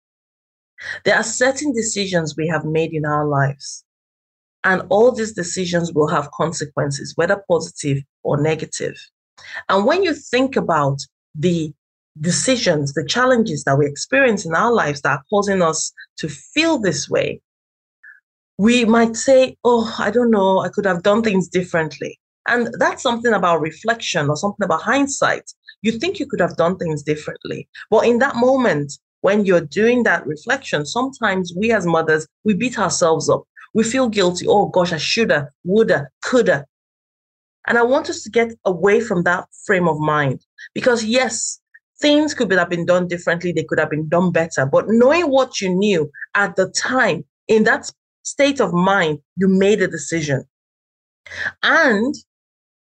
There 1.05 1.17
are 1.17 1.25
certain 1.25 1.73
decisions 1.73 2.37
we 2.37 2.47
have 2.49 2.65
made 2.65 2.93
in 2.93 3.05
our 3.05 3.27
lives. 3.27 3.85
And 4.65 4.83
all 4.89 5.13
these 5.13 5.33
decisions 5.33 5.93
will 5.93 6.09
have 6.09 6.31
consequences, 6.33 7.13
whether 7.17 7.43
positive 7.49 7.99
or 8.23 8.37
negative. 8.37 8.97
And 9.69 9.87
when 9.87 10.03
you 10.03 10.15
think 10.15 10.57
about 10.57 10.99
the 11.35 11.73
decisions, 12.21 12.95
the 12.95 13.05
challenges 13.05 13.65
that 13.65 13.79
we 13.79 13.87
experience 13.87 14.45
in 14.45 14.55
our 14.55 14.73
lives 14.73 15.03
that 15.03 15.11
are 15.11 15.25
causing 15.31 15.63
us 15.63 15.93
to 16.19 16.29
feel 16.29 16.79
this 16.79 17.09
way, 17.09 17.41
we 18.59 18.85
might 18.85 19.17
say, 19.17 19.57
oh, 19.65 19.95
I 19.99 20.11
don't 20.11 20.31
know, 20.31 20.61
I 20.61 20.69
could 20.69 20.87
have 20.87 21.03
done 21.03 21.23
things 21.23 21.49
differently. 21.49 22.19
And 22.49 22.69
that's 22.79 23.03
something 23.03 23.33
about 23.33 23.61
reflection 23.61 24.29
or 24.29 24.37
something 24.37 24.65
about 24.65 24.83
hindsight. 24.83 25.53
You 25.83 25.93
think 25.93 26.19
you 26.19 26.27
could 26.27 26.41
have 26.41 26.57
done 26.57 26.77
things 26.77 27.03
differently. 27.03 27.69
But 27.91 28.07
in 28.07 28.19
that 28.21 28.37
moment, 28.37 28.93
when 29.21 29.45
you're 29.45 29.61
doing 29.61 30.05
that 30.05 30.27
reflection, 30.27 30.87
sometimes 30.87 31.53
we 31.57 31.73
as 31.73 31.87
mothers, 31.87 32.27
we 32.45 32.55
beat 32.55 32.79
ourselves 32.79 33.29
up. 33.29 33.43
We 33.75 33.83
feel 33.83 34.09
guilty. 34.09 34.47
Oh 34.49 34.67
gosh, 34.69 34.93
I 34.93 34.97
shoulda, 34.99 35.51
woulda, 35.65 36.09
coulda. 36.25 36.65
And 37.67 37.77
I 37.77 37.83
want 37.83 38.09
us 38.09 38.23
to 38.23 38.31
get 38.31 38.53
away 38.65 39.01
from 39.01 39.25
that 39.25 39.47
frame 39.67 39.89
of 39.89 39.99
mind 39.99 40.41
because, 40.73 41.05
yes, 41.05 41.61
things 42.01 42.33
could 42.33 42.53
have 42.53 42.71
been 42.71 42.87
done 42.87 43.09
differently, 43.09 43.53
they 43.53 43.65
could 43.65 43.81
have 43.81 43.91
been 43.91 44.09
done 44.09 44.31
better. 44.31 44.67
But 44.67 44.87
knowing 44.89 45.31
what 45.31 45.61
you 45.61 45.75
knew 45.75 46.11
at 46.35 46.55
the 46.55 46.71
time 46.71 47.25
in 47.49 47.65
that 47.65 47.91
state 48.27 48.61
of 48.61 48.73
mind, 48.73 49.21
you 49.37 49.49
made 49.49 49.81
a 49.81 49.89
decision. 49.89 50.45
And 51.63 52.15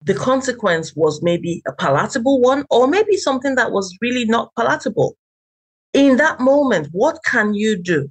the 0.02 0.14
consequence 0.14 0.94
was 0.96 1.22
maybe 1.22 1.62
a 1.66 1.72
palatable 1.72 2.40
one, 2.40 2.64
or 2.70 2.88
maybe 2.88 3.16
something 3.16 3.54
that 3.54 3.72
was 3.72 3.96
really 4.00 4.24
not 4.24 4.50
palatable. 4.56 5.16
In 5.92 6.16
that 6.16 6.40
moment, 6.40 6.88
what 6.92 7.18
can 7.24 7.54
you 7.54 7.76
do? 7.76 8.10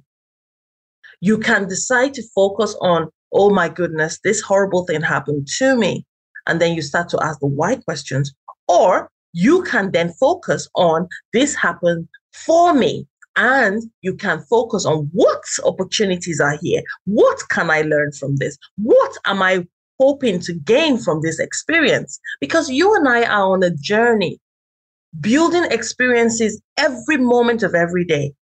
You 1.20 1.38
can 1.38 1.68
decide 1.68 2.14
to 2.14 2.22
focus 2.34 2.76
on, 2.80 3.08
oh 3.32 3.50
my 3.50 3.68
goodness, 3.68 4.18
this 4.24 4.40
horrible 4.40 4.84
thing 4.86 5.02
happened 5.02 5.48
to 5.58 5.76
me. 5.76 6.06
And 6.46 6.60
then 6.60 6.74
you 6.74 6.82
start 6.82 7.08
to 7.10 7.22
ask 7.22 7.40
the 7.40 7.46
why 7.46 7.76
questions. 7.76 8.32
Or 8.68 9.10
you 9.32 9.62
can 9.62 9.90
then 9.90 10.12
focus 10.20 10.68
on, 10.74 11.08
this 11.32 11.54
happened 11.54 12.08
for 12.32 12.74
me 12.74 13.06
and 13.36 13.82
you 14.02 14.14
can 14.14 14.40
focus 14.50 14.86
on 14.86 15.08
what 15.12 15.42
opportunities 15.64 16.40
are 16.40 16.58
here. 16.62 16.82
What 17.04 17.38
can 17.50 17.70
I 17.70 17.82
learn 17.82 18.12
from 18.12 18.36
this? 18.36 18.56
What 18.76 19.16
am 19.24 19.42
I 19.42 19.66
hoping 20.00 20.40
to 20.40 20.54
gain 20.54 20.98
from 20.98 21.22
this 21.22 21.38
experience? 21.38 22.18
Because 22.40 22.70
you 22.70 22.94
and 22.94 23.08
I 23.08 23.24
are 23.24 23.52
on 23.52 23.62
a 23.62 23.70
journey 23.70 24.38
building 25.20 25.64
experiences 25.70 26.60
every 26.76 27.16
moment 27.16 27.62
of 27.62 27.74
every 27.74 28.04
day. 28.04 28.34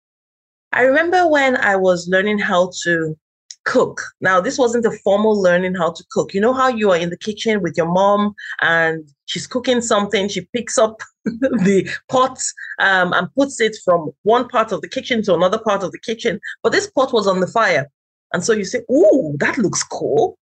I 0.73 0.83
remember 0.83 1.29
when 1.29 1.57
I 1.57 1.77
was 1.77 2.09
learning 2.09 2.39
how 2.39 2.71
to 2.85 3.15
cook. 3.65 4.03
Now, 4.21 4.41
this 4.41 4.59
wasn't 4.59 4.87
a 4.87 4.99
formal 5.05 5.41
learning 5.41 5.75
how 5.75 5.93
to 5.93 6.05
cook. 6.11 6.35
You 6.35 6.41
know 6.41 6.53
how 6.53 6.69
you 6.69 6.91
are 6.91 6.97
in 6.97 7.11
the 7.11 7.17
kitchen 7.17 7.63
with 7.63 7.77
your 7.77 7.91
mom 7.91 8.35
and 8.61 9.09
she's 9.27 9.47
cooking 9.47 9.81
something, 9.81 10.29
she 10.29 10.43
picks 10.53 10.79
up 10.79 11.01
the 11.25 11.89
pot 12.09 12.39
um, 12.81 13.13
and 13.13 13.33
puts 13.35 13.61
it 13.61 13.77
from 13.85 14.11
one 14.23 14.49
part 14.49 14.73
of 14.73 14.81
the 14.81 14.89
kitchen 14.89 15.23
to 15.23 15.35
another 15.35 15.59
part 15.59 15.83
of 15.83 15.93
the 15.93 15.99
kitchen. 15.99 16.41
But 16.63 16.73
this 16.73 16.91
pot 16.91 17.13
was 17.13 17.27
on 17.27 17.41
the 17.41 17.47
fire. 17.47 17.89
And 18.33 18.45
so 18.45 18.53
you 18.53 18.65
say, 18.65 18.81
Ooh, 18.91 19.37
that 19.39 19.59
looks 19.59 19.83
cool. 19.83 20.39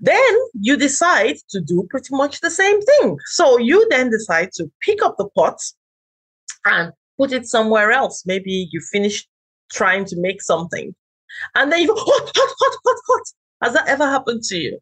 Then 0.00 0.34
you 0.54 0.76
decide 0.76 1.36
to 1.50 1.60
do 1.60 1.86
pretty 1.90 2.14
much 2.14 2.40
the 2.40 2.50
same 2.50 2.80
thing. 2.80 3.18
So 3.26 3.58
you 3.58 3.86
then 3.88 4.10
decide 4.10 4.50
to 4.54 4.70
pick 4.80 5.02
up 5.02 5.16
the 5.16 5.28
pot 5.36 5.60
and 6.64 6.92
put 7.18 7.32
it 7.32 7.46
somewhere 7.46 7.92
else. 7.92 8.24
Maybe 8.26 8.68
you 8.72 8.80
finish 8.90 9.26
trying 9.70 10.04
to 10.06 10.20
make 10.20 10.42
something 10.42 10.94
and 11.54 11.70
then 11.70 11.80
you 11.80 11.88
go, 11.88 11.94
hot, 11.96 12.32
hot, 12.34 12.76
hot, 12.84 12.98
hot. 13.06 13.22
Has 13.62 13.74
that 13.74 13.88
ever 13.88 14.06
happened 14.06 14.42
to 14.44 14.56
you? 14.56 14.78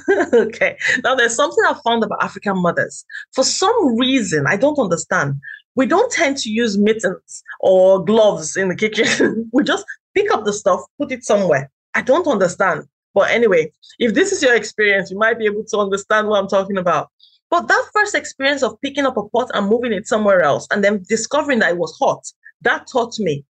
okay. 0.32 0.76
Now, 1.02 1.14
there's 1.14 1.36
something 1.36 1.62
I 1.68 1.74
found 1.84 2.02
about 2.02 2.22
African 2.22 2.60
mothers. 2.60 3.04
For 3.32 3.44
some 3.44 3.96
reason, 3.96 4.46
I 4.46 4.56
don't 4.56 4.78
understand. 4.78 5.34
We 5.76 5.86
don't 5.86 6.10
tend 6.10 6.36
to 6.38 6.50
use 6.50 6.78
mittens 6.78 7.42
or 7.60 8.04
gloves 8.04 8.56
in 8.56 8.68
the 8.68 8.76
kitchen. 8.76 9.50
we 9.52 9.62
just 9.62 9.84
pick 10.14 10.30
up 10.32 10.44
the 10.44 10.52
stuff, 10.52 10.80
put 10.98 11.12
it 11.12 11.24
somewhere. 11.24 11.70
I 11.94 12.02
don't 12.02 12.26
understand. 12.26 12.84
But 13.14 13.30
anyway, 13.30 13.72
if 13.98 14.14
this 14.14 14.32
is 14.32 14.42
your 14.42 14.54
experience, 14.54 15.10
you 15.10 15.18
might 15.18 15.38
be 15.38 15.46
able 15.46 15.64
to 15.64 15.78
understand 15.78 16.28
what 16.28 16.40
I'm 16.40 16.48
talking 16.48 16.78
about. 16.78 17.10
But 17.50 17.68
that 17.68 17.88
first 17.92 18.16
experience 18.16 18.62
of 18.62 18.80
picking 18.80 19.06
up 19.06 19.16
a 19.16 19.28
pot 19.28 19.50
and 19.54 19.68
moving 19.68 19.92
it 19.92 20.08
somewhere 20.08 20.42
else 20.42 20.66
and 20.72 20.82
then 20.82 21.04
discovering 21.08 21.60
that 21.60 21.72
it 21.72 21.78
was 21.78 21.96
hot, 22.00 22.24
that 22.62 22.88
taught 22.90 23.14
me 23.20 23.44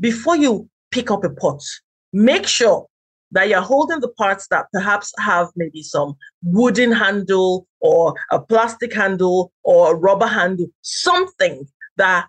before 0.00 0.36
you 0.36 0.68
pick 0.94 1.10
up 1.10 1.24
a 1.24 1.30
pot. 1.30 1.60
Make 2.12 2.46
sure 2.46 2.86
that 3.32 3.48
you're 3.48 3.60
holding 3.60 3.98
the 4.00 4.08
parts 4.08 4.46
that 4.48 4.66
perhaps 4.72 5.12
have 5.18 5.48
maybe 5.56 5.82
some 5.82 6.14
wooden 6.44 6.92
handle 6.92 7.66
or 7.80 8.14
a 8.30 8.38
plastic 8.40 8.94
handle 8.94 9.52
or 9.64 9.92
a 9.92 9.96
rubber 9.96 10.28
handle, 10.28 10.68
something 10.82 11.66
that 11.96 12.28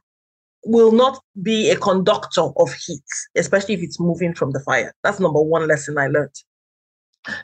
will 0.66 0.92
not 0.92 1.22
be 1.44 1.70
a 1.70 1.76
conductor 1.76 2.48
of 2.58 2.74
heat, 2.74 3.04
especially 3.38 3.76
if 3.76 3.84
it's 3.84 4.00
moving 4.00 4.34
from 4.34 4.50
the 4.52 4.60
fire. 4.62 4.92
That's 5.04 5.20
number 5.20 5.42
one 5.42 5.68
lesson 5.68 6.00
I 6.00 6.08
learned. 6.08 6.36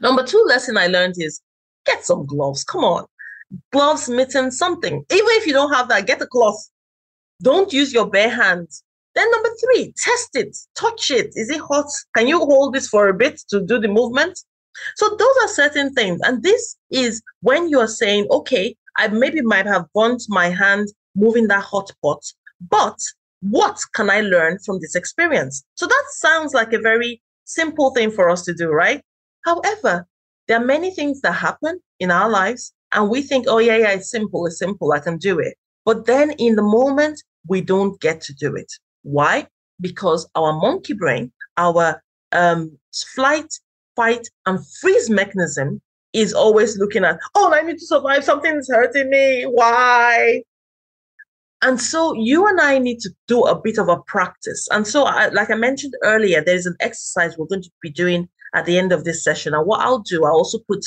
Number 0.02 0.24
two 0.24 0.44
lesson 0.48 0.76
I 0.76 0.88
learned 0.88 1.16
is 1.18 1.40
get 1.86 2.04
some 2.04 2.26
gloves. 2.26 2.64
Come 2.64 2.84
on. 2.84 3.06
Gloves, 3.72 4.10
mittens, 4.10 4.58
something. 4.58 4.94
Even 5.12 5.32
if 5.38 5.46
you 5.46 5.54
don't 5.54 5.74
have 5.74 5.88
that, 5.90 6.08
get 6.08 6.22
a 6.22 6.26
cloth. 6.26 6.68
Don't 7.44 7.72
use 7.72 7.94
your 7.94 8.10
bare 8.10 8.30
hands 8.30 8.84
then 9.16 9.30
number 9.32 9.50
three, 9.60 9.94
test 9.98 10.30
it, 10.36 10.58
touch 10.76 11.12
it. 11.12 11.32
Is 11.36 11.50
it 11.50 11.60
hot? 11.60 11.88
Can 12.16 12.28
you 12.28 12.40
hold 12.40 12.74
this 12.74 12.88
for 12.88 13.10
a 13.10 13.14
bit 13.14 13.42
to 13.50 13.62
do 13.62 13.80
the 13.80 13.88
movement? 13.88 14.40
So 14.96 15.10
those 15.10 15.36
are 15.44 15.48
certain 15.50 15.94
things. 15.94 16.20
And 16.24 16.44
this 16.44 16.78
is 16.90 17.22
when 17.42 17.70
you're 17.70 17.88
saying, 17.88 18.28
okay, 18.32 18.76
I 18.98 19.08
maybe 19.10 19.42
might 19.42 19.66
have 19.66 19.86
burnt 19.94 20.24
my 20.30 20.50
hand 20.50 20.90
moving 21.16 21.48
that 21.48 21.64
hot 21.64 21.92
pot, 22.02 22.22
but 22.70 22.98
what 23.42 23.80
can 23.94 24.10
I 24.10 24.22
learn 24.22 24.60
from 24.66 24.80
this 24.80 24.96
experience? 24.96 25.64
So 25.76 25.88
that 25.88 26.04
sounds 26.12 26.54
like 26.54 26.74
a 26.74 26.80
very 26.80 27.22
simple 27.46 27.92
thing 27.92 28.12
for 28.12 28.30
us 28.30 28.44
to 28.46 28.54
do, 28.54 28.70
right? 28.70 29.02
However, 29.46 30.08
there 30.48 30.62
are 30.62 30.66
many 30.66 30.92
things 30.92 31.22
that 31.22 31.34
happen 31.34 31.80
in 32.00 32.12
our 32.12 32.30
lives 32.30 32.74
and 32.94 33.10
we 33.10 33.22
think, 33.22 33.46
oh, 33.48 33.58
yeah, 33.58 33.78
yeah, 33.78 33.92
it's 33.92 34.10
simple, 34.10 34.46
it's 34.46 34.60
simple, 34.60 34.92
I 34.92 35.00
can 35.00 35.18
do 35.18 35.40
it. 35.40 35.56
But 35.86 36.06
then 36.06 36.32
in 36.32 36.56
the 36.56 36.62
moment, 36.62 37.22
we 37.48 37.62
don't 37.62 38.00
get 38.00 38.22
to 38.22 38.34
do 38.34 38.56
it. 38.56 38.72
Why? 39.04 39.48
Because 39.80 40.30
our 40.36 40.54
monkey 40.54 40.94
brain, 40.94 41.32
our 41.58 42.02
um, 42.32 42.78
flight, 43.16 43.52
fight, 43.96 44.28
and 44.46 44.60
freeze 44.80 45.10
mechanism 45.10 45.82
is 46.14 46.34
always 46.34 46.78
looking 46.78 47.06
at, 47.06 47.20
oh, 47.36 47.54
I 47.54 47.62
need 47.62 47.80
to 47.80 47.86
survive. 47.86 48.24
Something's 48.24 48.70
hurting 48.70 49.10
me. 49.10 49.44
Why? 49.44 50.44
And 51.62 51.80
so 51.80 52.14
you 52.16 52.48
and 52.48 52.60
I 52.60 52.80
need 52.80 53.00
to 53.02 53.12
do 53.28 53.44
a 53.44 53.60
bit 53.60 53.78
of 53.78 53.88
a 53.88 54.02
practice. 54.08 54.68
And 54.72 54.88
so, 54.88 55.04
I, 55.04 55.28
like 55.30 55.52
I 55.52 55.56
mentioned 55.56 55.94
earlier, 56.04 56.44
there's 56.44 56.66
an 56.66 56.76
exercise 56.80 57.38
we're 57.38 57.46
going 57.46 57.62
to 57.62 57.72
be 57.82 57.92
doing 57.92 58.28
at 58.56 58.66
the 58.66 58.78
end 58.78 58.92
of 58.92 59.04
this 59.04 59.24
session. 59.24 59.54
And 59.54 59.66
what 59.68 59.82
I'll 59.82 60.00
do, 60.00 60.26
I'll 60.26 60.34
also 60.34 60.60
put 60.68 60.84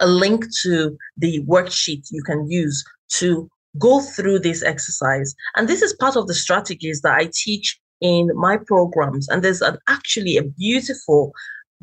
a 0.00 0.06
link 0.06 0.44
to 0.62 0.96
the 1.16 1.42
worksheet 1.44 2.08
you 2.10 2.22
can 2.22 2.50
use 2.50 2.84
to 3.12 3.48
go 3.78 4.00
through 4.00 4.40
this 4.40 4.62
exercise. 4.62 5.34
And 5.56 5.68
this 5.68 5.82
is 5.82 5.94
part 5.94 6.16
of 6.16 6.26
the 6.26 6.34
strategies 6.34 7.00
that 7.02 7.14
I 7.14 7.30
teach 7.32 7.78
in 8.00 8.30
my 8.34 8.56
programs. 8.56 9.28
And 9.28 9.42
there's 9.42 9.62
an, 9.62 9.78
actually 9.88 10.36
a 10.36 10.42
beautiful 10.42 11.32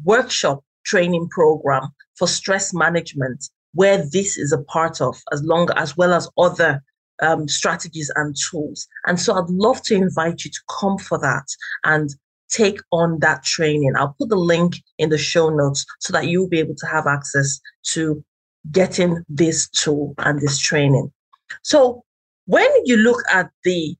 workshop 0.04 0.64
training 0.86 1.30
program 1.30 1.90
for 2.18 2.28
stress 2.28 2.74
management 2.74 3.50
where 3.74 4.06
this 4.12 4.38
is 4.38 4.52
a 4.52 4.64
part 4.64 5.02
of, 5.02 5.18
as 5.32 5.42
long 5.44 5.70
as 5.76 5.98
well 5.98 6.14
as 6.14 6.30
other 6.38 6.82
um, 7.22 7.48
strategies 7.48 8.12
and 8.16 8.36
tools. 8.50 8.88
And 9.08 9.20
so 9.20 9.34
I'd 9.34 9.50
love 9.50 9.82
to 9.84 9.96
invite 9.96 10.44
you 10.44 10.52
to 10.52 10.62
come 10.80 10.98
for 10.98 11.18
that 11.20 11.46
and 11.84 12.10
take 12.50 12.80
on 12.92 13.20
that 13.20 13.44
training. 13.44 13.94
I'll 13.98 14.16
put 14.20 14.30
the 14.30 14.36
link 14.36 14.76
in 15.00 15.10
the 15.10 15.18
show 15.18 15.50
notes 15.50 15.86
so 16.00 16.14
that 16.14 16.28
you'll 16.28 16.50
be 16.50 16.60
able 16.60 16.76
to 16.76 16.86
have 16.86 17.08
access 17.08 17.60
to 17.94 18.24
getting 18.72 19.24
this 19.28 19.70
tool 19.70 20.14
and 20.20 20.40
this 20.40 20.60
training. 20.60 21.12
So 21.62 22.04
when 22.46 22.70
you 22.86 22.98
look 22.98 23.22
at 23.32 23.50
the 23.64 23.96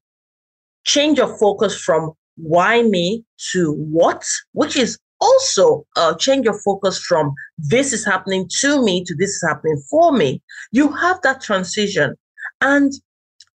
change 0.86 1.20
of 1.20 1.38
focus 1.40 1.80
from 1.80 2.12
why 2.36 2.82
me 2.82 3.24
to 3.52 3.74
what, 3.74 4.26
which 4.54 4.76
is 4.76 4.98
also 5.22 5.86
a 5.96 6.16
change 6.20 6.48
of 6.48 6.60
focus 6.66 7.00
from 7.00 7.34
this 7.58 7.94
is 7.94 8.06
happening 8.06 8.50
to 8.60 8.84
me 8.84 9.04
to 9.06 9.16
this 9.16 9.30
is 9.30 9.44
happening 9.48 9.82
for 9.90 10.12
me, 10.12 10.42
you 10.72 10.92
have 10.92 11.22
that 11.22 11.42
transition. 11.42 12.16
And 12.62 12.92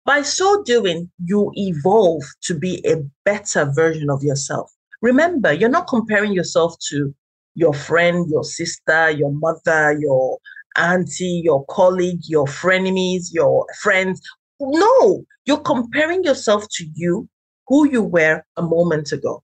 by 0.04 0.20
so 0.22 0.62
doing, 0.64 1.10
you 1.24 1.50
evolve 1.54 2.22
to 2.42 2.58
be 2.58 2.84
a 2.86 2.96
better 3.24 3.70
version 3.74 4.10
of 4.10 4.22
yourself. 4.22 4.70
Remember, 5.00 5.52
you're 5.52 5.70
not 5.70 5.88
comparing 5.88 6.32
yourself 6.32 6.74
to 6.90 7.14
your 7.54 7.72
friend, 7.72 8.26
your 8.28 8.44
sister, 8.44 9.10
your 9.10 9.32
mother, 9.32 9.96
your 9.98 10.38
auntie, 10.76 11.42
your 11.44 11.64
colleague, 11.66 12.20
your 12.24 12.46
frenemies, 12.46 13.32
your 13.32 13.66
friends. 13.80 14.20
No, 14.60 15.24
you're 15.44 15.58
comparing 15.58 16.24
yourself 16.24 16.66
to 16.72 16.86
you, 16.94 17.28
who 17.68 17.88
you 17.88 18.02
were 18.02 18.42
a 18.56 18.62
moment 18.62 19.12
ago. 19.12 19.42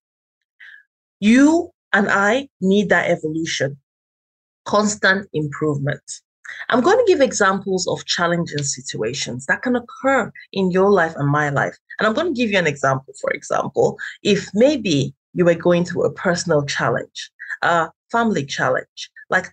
You 1.20 1.70
and 1.92 2.08
I 2.10 2.48
need 2.60 2.88
that 2.88 3.10
evolution, 3.10 3.76
constant 4.64 5.28
improvement. 5.32 6.02
I'm 6.68 6.80
going 6.80 6.98
to 6.98 7.04
give 7.06 7.20
examples 7.20 7.86
of 7.86 8.04
challenging 8.06 8.62
situations 8.62 9.46
that 9.46 9.62
can 9.62 9.76
occur 9.76 10.32
in 10.52 10.70
your 10.70 10.90
life 10.90 11.14
and 11.16 11.28
my 11.28 11.48
life. 11.50 11.76
And 11.98 12.06
I'm 12.06 12.14
going 12.14 12.34
to 12.34 12.38
give 12.38 12.50
you 12.50 12.58
an 12.58 12.66
example. 12.66 13.14
For 13.20 13.30
example, 13.30 13.98
if 14.22 14.48
maybe 14.54 15.14
you 15.34 15.44
were 15.44 15.54
going 15.54 15.84
through 15.84 16.04
a 16.04 16.12
personal 16.12 16.64
challenge, 16.64 17.30
a 17.62 17.90
family 18.10 18.44
challenge, 18.44 19.10
like 19.28 19.52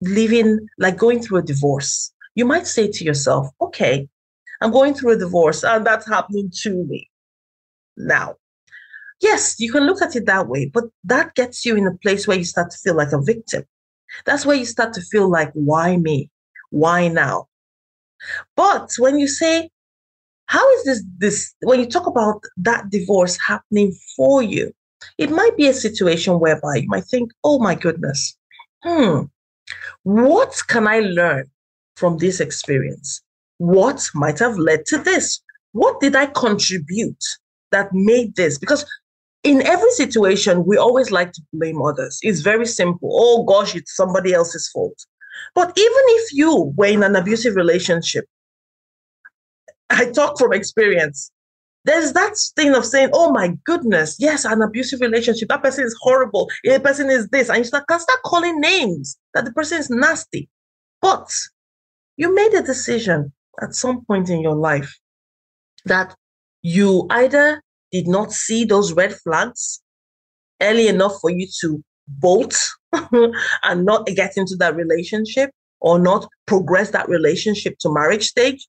living, 0.00 0.66
like 0.78 0.96
going 0.96 1.20
through 1.20 1.38
a 1.38 1.42
divorce, 1.42 2.12
you 2.34 2.44
might 2.44 2.66
say 2.66 2.90
to 2.90 3.04
yourself, 3.04 3.48
okay, 3.60 4.08
I'm 4.60 4.72
going 4.72 4.94
through 4.94 5.12
a 5.12 5.18
divorce 5.18 5.64
and 5.64 5.86
that's 5.86 6.08
happening 6.08 6.50
to 6.62 6.84
me. 6.84 7.10
Now, 7.96 8.36
yes, 9.20 9.56
you 9.58 9.72
can 9.72 9.86
look 9.86 10.02
at 10.02 10.16
it 10.16 10.26
that 10.26 10.48
way, 10.48 10.70
but 10.72 10.84
that 11.04 11.34
gets 11.34 11.64
you 11.64 11.76
in 11.76 11.86
a 11.86 11.96
place 11.98 12.26
where 12.26 12.38
you 12.38 12.44
start 12.44 12.70
to 12.70 12.78
feel 12.78 12.94
like 12.94 13.12
a 13.12 13.20
victim. 13.22 13.64
That's 14.24 14.46
where 14.46 14.56
you 14.56 14.64
start 14.64 14.92
to 14.94 15.00
feel 15.00 15.30
like, 15.30 15.50
why 15.54 15.96
me? 15.96 16.30
Why 16.70 17.08
now? 17.08 17.48
But 18.56 18.92
when 18.98 19.18
you 19.18 19.28
say, 19.28 19.70
how 20.46 20.68
is 20.74 20.84
this 20.84 21.04
this 21.18 21.54
when 21.62 21.80
you 21.80 21.86
talk 21.86 22.06
about 22.06 22.42
that 22.56 22.88
divorce 22.90 23.38
happening 23.44 23.92
for 24.16 24.42
you, 24.42 24.72
it 25.18 25.30
might 25.30 25.56
be 25.56 25.66
a 25.66 25.72
situation 25.74 26.38
whereby 26.38 26.76
you 26.76 26.88
might 26.88 27.04
think, 27.04 27.32
oh 27.44 27.58
my 27.58 27.74
goodness, 27.74 28.36
hmm, 28.82 29.22
what 30.02 30.54
can 30.68 30.86
I 30.86 31.00
learn 31.00 31.50
from 31.96 32.18
this 32.18 32.40
experience? 32.40 33.22
What 33.58 34.02
might 34.14 34.38
have 34.38 34.58
led 34.58 34.86
to 34.86 34.98
this? 34.98 35.40
What 35.72 36.00
did 36.00 36.16
I 36.16 36.26
contribute 36.26 37.22
that 37.70 37.88
made 37.92 38.36
this? 38.36 38.58
Because 38.58 38.84
in 39.42 39.62
every 39.62 39.90
situation, 39.90 40.64
we 40.66 40.76
always 40.76 41.10
like 41.10 41.32
to 41.32 41.42
blame 41.52 41.80
others. 41.80 42.18
It's 42.22 42.40
very 42.40 42.66
simple. 42.66 43.10
Oh 43.12 43.44
gosh, 43.44 43.74
it's 43.74 43.94
somebody 43.94 44.32
else's 44.32 44.68
fault. 44.72 45.06
But 45.54 45.68
even 45.76 46.02
if 46.18 46.32
you 46.32 46.72
were 46.76 46.86
in 46.86 47.02
an 47.02 47.16
abusive 47.16 47.56
relationship, 47.56 48.24
I 49.90 50.06
talk 50.06 50.38
from 50.38 50.52
experience. 50.52 51.30
There's 51.86 52.12
that 52.14 52.36
thing 52.56 52.74
of 52.74 52.84
saying, 52.84 53.10
oh 53.12 53.30
my 53.30 53.54
goodness, 53.64 54.16
yes, 54.18 54.44
an 54.44 54.60
abusive 54.60 55.00
relationship. 55.00 55.48
That 55.48 55.62
person 55.62 55.84
is 55.84 55.96
horrible. 56.00 56.50
The 56.64 56.80
person 56.80 57.08
is 57.10 57.28
this. 57.28 57.48
And 57.48 57.58
you 57.58 57.64
start, 57.64 57.86
can 57.88 58.00
start 58.00 58.18
calling 58.24 58.60
names 58.60 59.16
that 59.34 59.44
the 59.44 59.52
person 59.52 59.78
is 59.78 59.88
nasty. 59.88 60.48
But 61.00 61.30
you 62.16 62.34
made 62.34 62.54
a 62.54 62.62
decision 62.62 63.32
at 63.62 63.74
some 63.74 64.04
point 64.04 64.30
in 64.30 64.40
your 64.40 64.56
life 64.56 64.98
that 65.84 66.16
you 66.62 67.06
either 67.10 67.62
did 67.92 68.08
not 68.08 68.32
see 68.32 68.64
those 68.64 68.92
red 68.92 69.14
flags 69.14 69.80
early 70.60 70.88
enough 70.88 71.20
for 71.20 71.30
you 71.30 71.46
to 71.60 71.84
bolt 72.08 72.56
and 73.62 73.84
not 73.84 74.06
get 74.08 74.36
into 74.36 74.56
that 74.56 74.74
relationship 74.74 75.50
or 75.80 76.00
not 76.00 76.26
progress 76.46 76.90
that 76.90 77.08
relationship 77.08 77.78
to 77.78 77.92
marriage 77.92 78.26
stage 78.26 78.66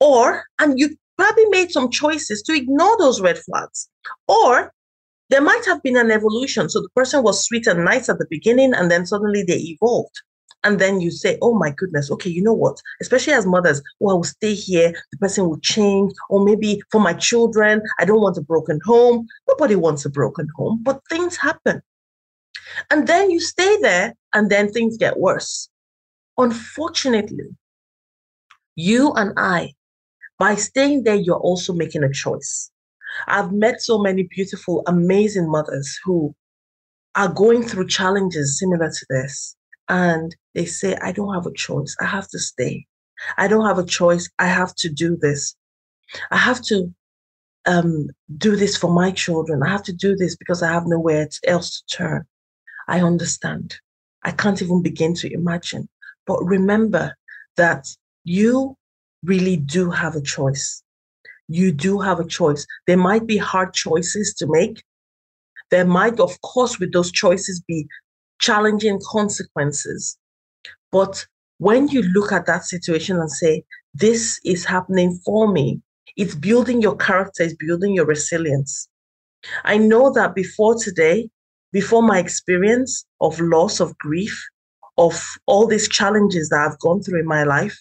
or 0.00 0.42
and 0.58 0.80
you 0.80 0.96
probably 1.16 1.46
made 1.46 1.70
some 1.70 1.90
choices 1.90 2.42
to 2.42 2.54
ignore 2.54 2.96
those 2.98 3.20
red 3.20 3.38
flags. 3.38 3.88
Or 4.28 4.72
there 5.30 5.40
might 5.40 5.64
have 5.64 5.82
been 5.82 5.96
an 5.96 6.10
evolution. 6.10 6.68
So 6.68 6.80
the 6.80 6.88
person 6.94 7.22
was 7.22 7.46
sweet 7.46 7.66
and 7.66 7.84
nice 7.84 8.08
at 8.08 8.18
the 8.18 8.26
beginning, 8.28 8.74
and 8.74 8.90
then 8.90 9.06
suddenly 9.06 9.42
they 9.42 9.56
evolved. 9.56 10.14
And 10.64 10.78
then 10.78 11.00
you 11.00 11.10
say, 11.10 11.36
oh 11.42 11.54
my 11.58 11.70
goodness, 11.70 12.10
okay, 12.10 12.30
you 12.30 12.42
know 12.42 12.54
what? 12.54 12.80
Especially 13.00 13.34
as 13.34 13.46
mothers, 13.46 13.82
oh, 14.00 14.10
I 14.10 14.14
will 14.14 14.24
stay 14.24 14.54
here, 14.54 14.94
the 15.12 15.18
person 15.18 15.48
will 15.48 15.60
change. 15.60 16.12
Or 16.30 16.42
maybe 16.42 16.82
for 16.90 17.00
my 17.00 17.12
children, 17.12 17.82
I 17.98 18.06
don't 18.06 18.22
want 18.22 18.38
a 18.38 18.42
broken 18.42 18.80
home. 18.84 19.26
Nobody 19.46 19.76
wants 19.76 20.06
a 20.06 20.10
broken 20.10 20.48
home, 20.56 20.80
but 20.82 21.00
things 21.10 21.36
happen. 21.36 21.82
And 22.90 23.06
then 23.06 23.30
you 23.30 23.40
stay 23.40 23.76
there, 23.82 24.14
and 24.32 24.50
then 24.50 24.72
things 24.72 24.96
get 24.96 25.18
worse. 25.18 25.68
Unfortunately, 26.38 27.56
you 28.74 29.12
and 29.12 29.32
I 29.36 29.74
by 30.44 30.56
staying 30.56 31.04
there, 31.04 31.14
you're 31.14 31.46
also 31.50 31.72
making 31.72 32.04
a 32.04 32.12
choice. 32.12 32.70
I've 33.28 33.50
met 33.50 33.80
so 33.80 33.96
many 33.98 34.24
beautiful, 34.24 34.82
amazing 34.86 35.50
mothers 35.50 35.98
who 36.04 36.34
are 37.14 37.32
going 37.32 37.62
through 37.62 37.86
challenges 37.86 38.58
similar 38.58 38.90
to 38.90 39.06
this. 39.08 39.56
And 39.88 40.36
they 40.54 40.66
say, 40.66 40.96
I 40.96 41.12
don't 41.12 41.32
have 41.32 41.46
a 41.46 41.54
choice. 41.54 41.96
I 41.98 42.04
have 42.04 42.28
to 42.28 42.38
stay. 42.38 42.84
I 43.38 43.48
don't 43.48 43.64
have 43.64 43.78
a 43.78 43.86
choice. 43.86 44.28
I 44.38 44.48
have 44.48 44.74
to 44.82 44.90
do 44.90 45.16
this. 45.16 45.56
I 46.30 46.36
have 46.36 46.60
to 46.64 46.94
um, 47.64 48.08
do 48.36 48.54
this 48.54 48.76
for 48.76 48.92
my 48.92 49.12
children. 49.12 49.62
I 49.62 49.70
have 49.70 49.84
to 49.84 49.94
do 49.94 50.14
this 50.14 50.36
because 50.36 50.62
I 50.62 50.70
have 50.70 50.84
nowhere 50.86 51.26
else 51.46 51.70
to 51.88 51.96
turn. 51.96 52.24
I 52.86 53.00
understand. 53.00 53.76
I 54.24 54.32
can't 54.32 54.60
even 54.60 54.82
begin 54.82 55.14
to 55.14 55.32
imagine. 55.32 55.88
But 56.26 56.44
remember 56.44 57.14
that 57.56 57.86
you 58.24 58.76
really 59.24 59.56
do 59.56 59.90
have 59.90 60.14
a 60.14 60.20
choice. 60.20 60.82
You 61.48 61.72
do 61.72 62.00
have 62.00 62.20
a 62.20 62.26
choice. 62.26 62.66
There 62.86 62.96
might 62.96 63.26
be 63.26 63.36
hard 63.36 63.74
choices 63.74 64.34
to 64.38 64.46
make. 64.48 64.82
There 65.70 65.84
might, 65.84 66.20
of 66.20 66.40
course, 66.42 66.78
with 66.78 66.92
those 66.92 67.10
choices 67.12 67.62
be 67.66 67.86
challenging 68.40 69.00
consequences. 69.10 70.16
But 70.92 71.26
when 71.58 71.88
you 71.88 72.02
look 72.02 72.32
at 72.32 72.46
that 72.46 72.64
situation 72.64 73.16
and 73.16 73.30
say, 73.30 73.64
this 73.94 74.40
is 74.44 74.64
happening 74.64 75.18
for 75.24 75.50
me, 75.50 75.80
it's 76.16 76.34
building 76.34 76.80
your 76.80 76.96
character, 76.96 77.42
it's 77.42 77.54
building 77.54 77.94
your 77.94 78.06
resilience. 78.06 78.88
I 79.64 79.78
know 79.78 80.12
that 80.12 80.34
before 80.34 80.74
today, 80.76 81.28
before 81.72 82.02
my 82.02 82.18
experience 82.18 83.04
of 83.20 83.38
loss, 83.40 83.80
of 83.80 83.96
grief, 83.98 84.40
of 84.96 85.24
all 85.46 85.66
these 85.66 85.88
challenges 85.88 86.48
that 86.48 86.60
I've 86.60 86.78
gone 86.78 87.02
through 87.02 87.20
in 87.20 87.26
my 87.26 87.42
life, 87.42 87.76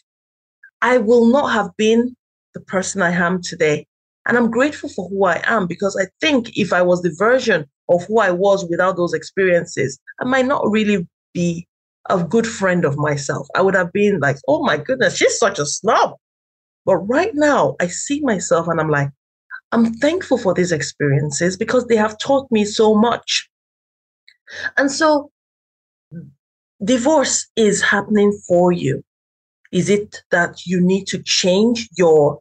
I 0.83 0.97
will 0.97 1.25
not 1.25 1.47
have 1.53 1.75
been 1.77 2.15
the 2.53 2.59
person 2.59 3.01
I 3.01 3.11
am 3.11 3.41
today. 3.41 3.87
And 4.27 4.37
I'm 4.37 4.51
grateful 4.51 4.89
for 4.89 5.09
who 5.09 5.25
I 5.25 5.41
am 5.45 5.65
because 5.65 5.97
I 5.99 6.07
think 6.21 6.57
if 6.57 6.71
I 6.71 6.81
was 6.81 7.01
the 7.01 7.15
version 7.17 7.65
of 7.89 8.05
who 8.05 8.19
I 8.19 8.31
was 8.31 8.67
without 8.69 8.97
those 8.97 9.13
experiences, 9.13 9.99
I 10.21 10.25
might 10.25 10.45
not 10.45 10.69
really 10.69 11.07
be 11.33 11.67
a 12.09 12.21
good 12.21 12.45
friend 12.45 12.83
of 12.83 12.97
myself. 12.97 13.47
I 13.55 13.61
would 13.61 13.75
have 13.75 13.93
been 13.93 14.19
like, 14.19 14.37
oh 14.47 14.63
my 14.63 14.77
goodness, 14.77 15.15
she's 15.15 15.37
such 15.37 15.57
a 15.57 15.65
snob. 15.65 16.15
But 16.85 16.97
right 16.97 17.33
now, 17.33 17.75
I 17.79 17.87
see 17.87 18.19
myself 18.21 18.67
and 18.67 18.79
I'm 18.79 18.89
like, 18.89 19.09
I'm 19.71 19.93
thankful 19.95 20.37
for 20.37 20.53
these 20.53 20.73
experiences 20.73 21.55
because 21.55 21.87
they 21.87 21.95
have 21.95 22.17
taught 22.17 22.51
me 22.51 22.65
so 22.65 22.93
much. 22.93 23.49
And 24.75 24.91
so, 24.91 25.31
divorce 26.83 27.47
is 27.55 27.81
happening 27.81 28.37
for 28.47 28.73
you. 28.73 29.03
Is 29.73 29.89
it 29.89 30.21
that 30.31 30.65
you 30.65 30.79
need 30.79 31.07
to 31.07 31.21
change 31.23 31.89
your 31.97 32.39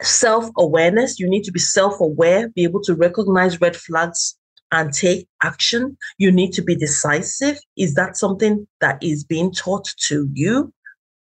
self 0.00 0.50
awareness? 0.56 1.20
You 1.20 1.28
need 1.28 1.44
to 1.44 1.52
be 1.52 1.60
self 1.60 2.00
aware, 2.00 2.48
be 2.48 2.64
able 2.64 2.82
to 2.84 2.94
recognize 2.94 3.60
red 3.60 3.76
flags 3.76 4.36
and 4.72 4.92
take 4.92 5.28
action. 5.42 5.96
You 6.16 6.32
need 6.32 6.52
to 6.54 6.62
be 6.62 6.74
decisive. 6.74 7.58
Is 7.76 7.94
that 7.94 8.16
something 8.16 8.66
that 8.80 9.02
is 9.02 9.22
being 9.22 9.52
taught 9.52 9.92
to 10.08 10.28
you 10.32 10.72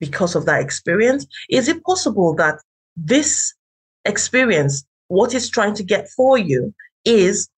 because 0.00 0.34
of 0.34 0.46
that 0.46 0.62
experience? 0.62 1.26
Is 1.50 1.68
it 1.68 1.84
possible 1.84 2.34
that 2.36 2.58
this 2.96 3.54
experience, 4.06 4.84
what 5.08 5.34
it's 5.34 5.50
trying 5.50 5.74
to 5.74 5.82
get 5.82 6.08
for 6.16 6.38
you, 6.38 6.74
is 7.04 7.48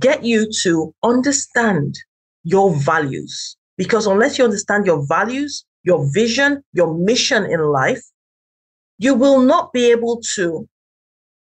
get 0.00 0.24
you 0.24 0.50
to 0.62 0.94
understand 1.02 1.96
your 2.44 2.74
values. 2.74 3.56
Because 3.76 4.06
unless 4.06 4.38
you 4.38 4.44
understand 4.44 4.86
your 4.86 5.06
values, 5.06 5.64
your 5.88 6.06
vision, 6.12 6.62
your 6.74 6.90
mission 7.10 7.42
in 7.54 7.60
life, 7.60 8.02
you 8.98 9.14
will 9.14 9.40
not 9.40 9.72
be 9.72 9.90
able 9.90 10.20
to 10.34 10.68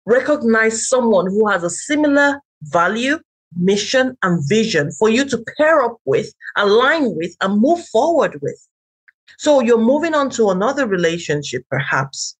recognize 0.05 0.88
someone 0.88 1.25
who 1.25 1.47
has 1.47 1.63
a 1.63 1.69
similar 1.89 2.39
value, 2.62 3.17
mission, 3.58 4.15
and 4.21 4.47
vision 4.47 4.91
for 4.99 5.10
you 5.10 5.25
to 5.25 5.43
pair 5.58 5.81
up 5.81 5.97
with, 6.05 6.31
align 6.58 7.15
with, 7.15 7.36
and 7.41 7.60
move 7.60 7.81
forward 7.88 8.34
with. 8.43 8.60
So 9.39 9.62
you're 9.62 9.89
moving 9.93 10.13
on 10.13 10.29
to 10.38 10.51
another 10.51 10.86
relationship, 10.88 11.63
perhaps. 11.71 12.38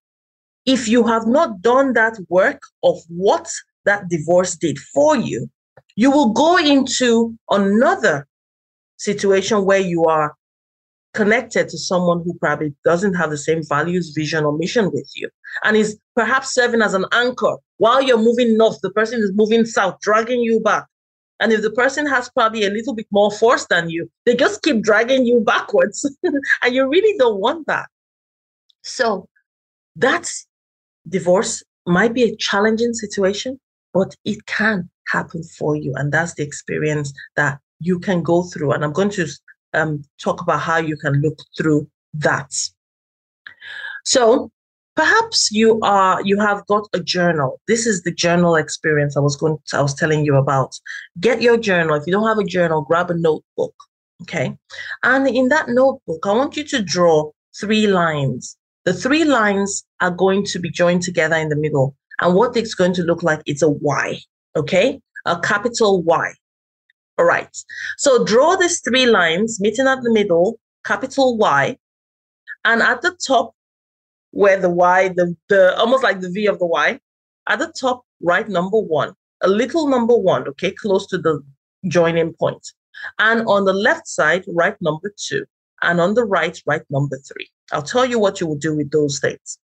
If 0.66 0.88
you 0.88 1.02
have 1.08 1.26
not 1.26 1.62
done 1.62 1.94
that 1.94 2.20
work 2.30 2.62
of 2.84 2.98
what 3.10 3.48
that 3.86 4.10
divorce 4.10 4.56
did 4.56 4.78
for 4.94 5.18
you, 5.18 5.50
you 5.96 6.12
will 6.12 6.32
go 6.34 6.58
into 6.58 7.36
another 7.50 8.28
situation 8.98 9.66
where 9.66 9.86
you 9.94 10.06
are 10.06 10.36
connected 11.16 11.70
to 11.70 11.78
someone 11.78 12.22
who 12.24 12.38
probably 12.40 12.74
doesn't 12.84 13.14
have 13.16 13.30
the 13.30 13.38
same 13.38 13.62
values, 13.68 14.14
vision, 14.16 14.44
or 14.44 14.58
mission 14.58 14.92
with 14.92 15.10
you, 15.16 15.30
and 15.64 15.78
is 15.78 15.98
perhaps 16.16 16.54
serving 16.54 16.82
as 16.82 16.94
an 16.94 17.06
anchor 17.12 17.56
while 17.78 18.02
you're 18.02 18.18
moving 18.18 18.58
north. 18.58 18.80
The 18.82 18.92
person 18.92 19.20
is 19.22 19.32
moving 19.34 19.66
south, 19.66 20.00
dragging 20.02 20.42
you 20.42 20.60
back. 20.60 20.86
And 21.40 21.52
if 21.52 21.62
the 21.62 21.72
person 21.72 22.06
has 22.06 22.30
probably 22.30 22.66
a 22.66 22.70
little 22.70 22.94
bit 22.94 23.08
more 23.12 23.32
force 23.32 23.66
than 23.70 23.90
you, 23.90 24.10
they 24.26 24.36
just 24.36 24.62
keep 24.62 24.82
dragging 24.82 25.26
you 25.26 25.42
backwards. 25.42 26.10
and 26.24 26.76
you 26.76 26.88
really 26.88 27.18
don't 27.18 27.40
want 27.40 27.68
that. 27.68 27.88
So 28.84 29.28
that 29.96 30.32
divorce 31.08 31.64
might 31.88 32.14
be 32.14 32.24
a 32.24 32.36
challenging 32.38 32.94
situation, 32.94 33.60
but 33.94 34.16
it 34.24 34.46
can 34.46 34.90
happen 35.08 35.44
for 35.44 35.76
you. 35.76 35.94
And 35.96 36.12
that's 36.12 36.34
the 36.36 36.44
experience 36.44 37.14
that 37.36 37.60
you 37.80 38.00
can 38.00 38.24
go 38.24 38.44
through. 38.44 38.72
And 38.72 38.84
I'm 38.84 38.94
going 38.94 39.10
to 39.12 39.28
um, 39.76 40.04
talk 40.22 40.42
about 40.42 40.62
how 40.62 40.78
you 40.78 40.98
can 40.98 41.22
look 41.22 41.38
through 41.58 41.88
that. 42.14 42.52
So 44.06 44.52
perhaps 44.96 45.52
you 45.52 45.80
are 45.82 46.22
you 46.24 46.40
have 46.40 46.66
got 46.68 46.88
a 46.94 47.00
journal. 47.00 47.60
This 47.68 47.86
is 47.86 48.04
the 48.04 48.12
journal 48.12 48.56
experience 48.56 49.18
I 49.18 49.20
was 49.20 49.36
going 49.36 49.58
to, 49.68 49.78
I 49.78 49.82
was 49.82 49.94
telling 49.94 50.26
you 50.26 50.36
about. 50.36 50.74
Get 51.20 51.42
your 51.42 51.58
journal. 51.58 51.96
If 51.96 52.04
you 52.08 52.14
don't 52.14 52.28
have 52.28 52.38
a 52.40 52.44
journal, 52.44 52.82
grab 52.82 53.12
a 53.12 53.16
notebook. 53.16 53.76
Okay. 54.22 54.56
And 55.04 55.28
in 55.28 55.50
that 55.50 55.70
notebook, 55.70 56.26
I 56.26 56.32
want 56.32 56.56
you 56.56 56.64
to 56.66 56.82
draw 56.82 57.32
three 57.60 57.88
lines. 57.88 58.58
The 58.86 58.94
three 58.94 59.26
lines 59.26 59.84
are 60.02 60.12
going 60.12 60.46
to 60.46 60.60
be 60.60 60.70
joined 60.70 61.02
together 61.02 61.36
in 61.36 61.50
the 61.50 61.56
middle. 61.56 61.96
And 62.22 62.36
what 62.36 62.56
it's 62.56 62.76
going 62.76 62.94
to 62.94 63.04
look 63.04 63.24
like 63.24 63.42
is 63.46 63.62
a 63.62 63.70
Y. 63.70 64.20
Okay. 64.56 65.02
A 65.26 65.40
capital 65.40 66.04
Y. 66.04 66.34
All 67.18 67.26
right. 67.26 67.56
So 67.98 68.24
draw 68.26 68.56
these 68.56 68.82
three 68.82 69.06
lines 69.06 69.60
meeting 69.62 69.88
at 69.88 70.02
the 70.02 70.12
middle, 70.12 70.60
capital 70.86 71.38
Y. 71.38 71.78
And 72.66 72.82
at 72.82 73.02
the 73.02 73.16
top, 73.26 73.54
where 74.32 74.60
the 74.60 74.70
Y, 74.70 75.10
the, 75.10 75.36
the 75.50 75.78
almost 75.78 76.04
like 76.04 76.20
the 76.20 76.30
V 76.30 76.48
of 76.48 76.60
the 76.60 76.66
Y, 76.66 77.00
at 77.48 77.60
the 77.60 77.72
top, 77.80 78.04
write 78.22 78.50
number 78.50 78.80
one, 78.80 79.14
a 79.42 79.48
little 79.48 79.88
number 79.88 80.16
one, 80.16 80.48
okay, 80.48 80.72
close 80.72 81.08
to 81.08 81.18
the 81.18 81.42
joining 81.88 82.34
point. 82.34 82.68
And 83.20 83.46
on 83.48 83.66
the 83.66 83.74
left 83.74 84.08
side, 84.08 84.44
write 84.48 84.76
number 84.82 85.14
two. 85.18 85.46
And 85.82 86.02
on 86.02 86.16
the 86.16 86.24
right, 86.24 86.60
write 86.66 86.84
number 86.90 87.18
three. 87.18 87.50
I'll 87.72 87.84
tell 87.84 88.06
you 88.06 88.20
what 88.20 88.42
you 88.42 88.48
will 88.48 88.58
do 88.58 88.76
with 88.76 88.92
those 88.92 89.20
things. 89.20 89.60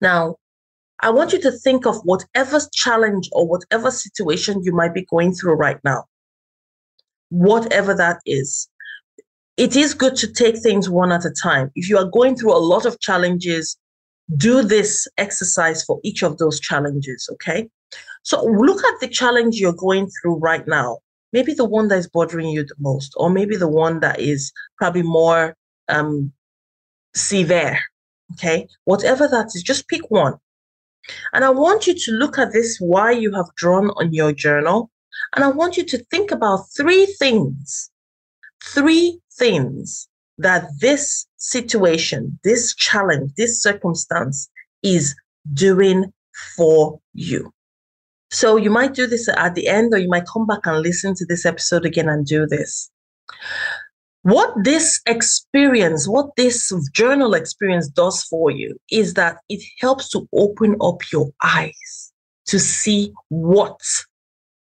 Now, 0.00 0.36
I 1.00 1.10
want 1.10 1.32
you 1.32 1.40
to 1.42 1.52
think 1.52 1.86
of 1.86 1.96
whatever 2.02 2.60
challenge 2.72 3.28
or 3.32 3.46
whatever 3.46 3.90
situation 3.90 4.62
you 4.64 4.72
might 4.74 4.94
be 4.94 5.04
going 5.04 5.32
through 5.32 5.54
right 5.54 5.78
now, 5.84 6.04
whatever 7.28 7.94
that 7.94 8.18
is. 8.26 8.68
It 9.56 9.76
is 9.76 9.94
good 9.94 10.16
to 10.16 10.32
take 10.32 10.58
things 10.58 10.88
one 10.88 11.12
at 11.12 11.24
a 11.24 11.30
time. 11.30 11.70
If 11.74 11.88
you 11.88 11.98
are 11.98 12.04
going 12.04 12.36
through 12.36 12.54
a 12.54 12.58
lot 12.58 12.84
of 12.84 12.98
challenges, 13.00 13.76
do 14.36 14.62
this 14.62 15.06
exercise 15.18 15.84
for 15.84 16.00
each 16.02 16.22
of 16.22 16.38
those 16.38 16.60
challenges, 16.60 17.28
okay? 17.32 17.68
So 18.22 18.42
look 18.44 18.84
at 18.84 19.00
the 19.00 19.08
challenge 19.08 19.56
you're 19.56 19.72
going 19.72 20.08
through 20.20 20.36
right 20.36 20.66
now. 20.66 20.98
Maybe 21.32 21.54
the 21.54 21.64
one 21.64 21.88
that 21.88 21.98
is 21.98 22.08
bothering 22.08 22.48
you 22.48 22.64
the 22.64 22.74
most, 22.78 23.12
or 23.16 23.30
maybe 23.30 23.56
the 23.56 23.68
one 23.68 24.00
that 24.00 24.20
is 24.20 24.52
probably 24.76 25.02
more 25.02 25.56
um, 25.88 26.32
severe, 27.14 27.78
okay? 28.32 28.66
Whatever 28.84 29.28
that 29.28 29.46
is, 29.54 29.62
just 29.62 29.88
pick 29.88 30.10
one 30.10 30.34
and 31.32 31.44
I 31.44 31.50
want 31.50 31.86
you 31.86 31.94
to 31.94 32.12
look 32.12 32.38
at 32.38 32.52
this 32.52 32.78
Y 32.80 33.10
you 33.12 33.34
have 33.34 33.54
drawn 33.56 33.90
on 33.90 34.12
your 34.12 34.32
journal. 34.32 34.90
And 35.34 35.44
I 35.44 35.48
want 35.48 35.76
you 35.76 35.84
to 35.84 35.98
think 36.10 36.30
about 36.30 36.66
three 36.76 37.06
things, 37.18 37.90
three 38.64 39.20
things 39.36 40.08
that 40.38 40.68
this 40.80 41.26
situation, 41.36 42.38
this 42.44 42.74
challenge, 42.74 43.32
this 43.36 43.60
circumstance 43.60 44.48
is 44.82 45.14
doing 45.52 46.12
for 46.56 47.00
you. 47.14 47.52
So 48.30 48.56
you 48.56 48.70
might 48.70 48.94
do 48.94 49.06
this 49.06 49.28
at 49.28 49.54
the 49.54 49.68
end, 49.68 49.92
or 49.92 49.98
you 49.98 50.08
might 50.08 50.26
come 50.26 50.46
back 50.46 50.60
and 50.64 50.80
listen 50.80 51.14
to 51.16 51.26
this 51.26 51.44
episode 51.44 51.84
again 51.84 52.08
and 52.08 52.26
do 52.26 52.46
this. 52.46 52.90
What 54.28 54.52
this 54.62 55.00
experience, 55.06 56.06
what 56.06 56.36
this 56.36 56.70
journal 56.92 57.32
experience 57.32 57.88
does 57.88 58.24
for 58.24 58.50
you 58.50 58.78
is 58.90 59.14
that 59.14 59.38
it 59.48 59.62
helps 59.80 60.10
to 60.10 60.28
open 60.34 60.76
up 60.82 61.00
your 61.10 61.30
eyes 61.42 62.12
to 62.48 62.58
see 62.58 63.14
what 63.30 63.80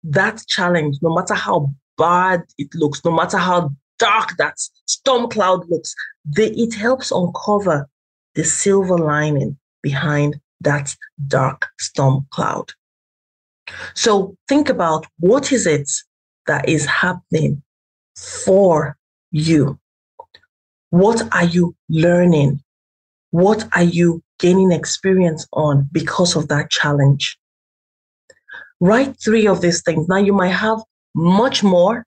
that 0.04 0.42
challenge, 0.48 0.96
no 1.02 1.14
matter 1.14 1.34
how 1.34 1.70
bad 1.98 2.44
it 2.56 2.74
looks, 2.74 3.04
no 3.04 3.10
matter 3.10 3.36
how 3.36 3.70
dark 3.98 4.30
that 4.38 4.54
storm 4.86 5.28
cloud 5.28 5.68
looks, 5.68 5.94
the, 6.24 6.50
it 6.58 6.72
helps 6.72 7.10
uncover 7.10 7.90
the 8.34 8.44
silver 8.44 8.96
lining 8.96 9.58
behind 9.82 10.40
that 10.62 10.96
dark 11.26 11.66
storm 11.78 12.26
cloud. 12.30 12.72
So 13.92 14.34
think 14.48 14.70
about 14.70 15.04
what 15.18 15.52
is 15.52 15.66
it 15.66 15.90
that 16.46 16.66
is 16.66 16.86
happening 16.86 17.62
for 18.16 18.96
you? 19.32 19.78
What 20.90 21.22
are 21.32 21.44
you 21.44 21.74
learning? 21.88 22.62
What 23.30 23.66
are 23.74 23.82
you 23.82 24.22
gaining 24.38 24.72
experience 24.72 25.46
on 25.52 25.88
because 25.90 26.36
of 26.36 26.48
that 26.48 26.70
challenge? 26.70 27.38
Write 28.80 29.16
three 29.22 29.46
of 29.46 29.60
these 29.60 29.82
things. 29.82 30.06
Now, 30.08 30.18
you 30.18 30.32
might 30.32 30.48
have 30.48 30.78
much 31.14 31.62
more. 31.62 32.04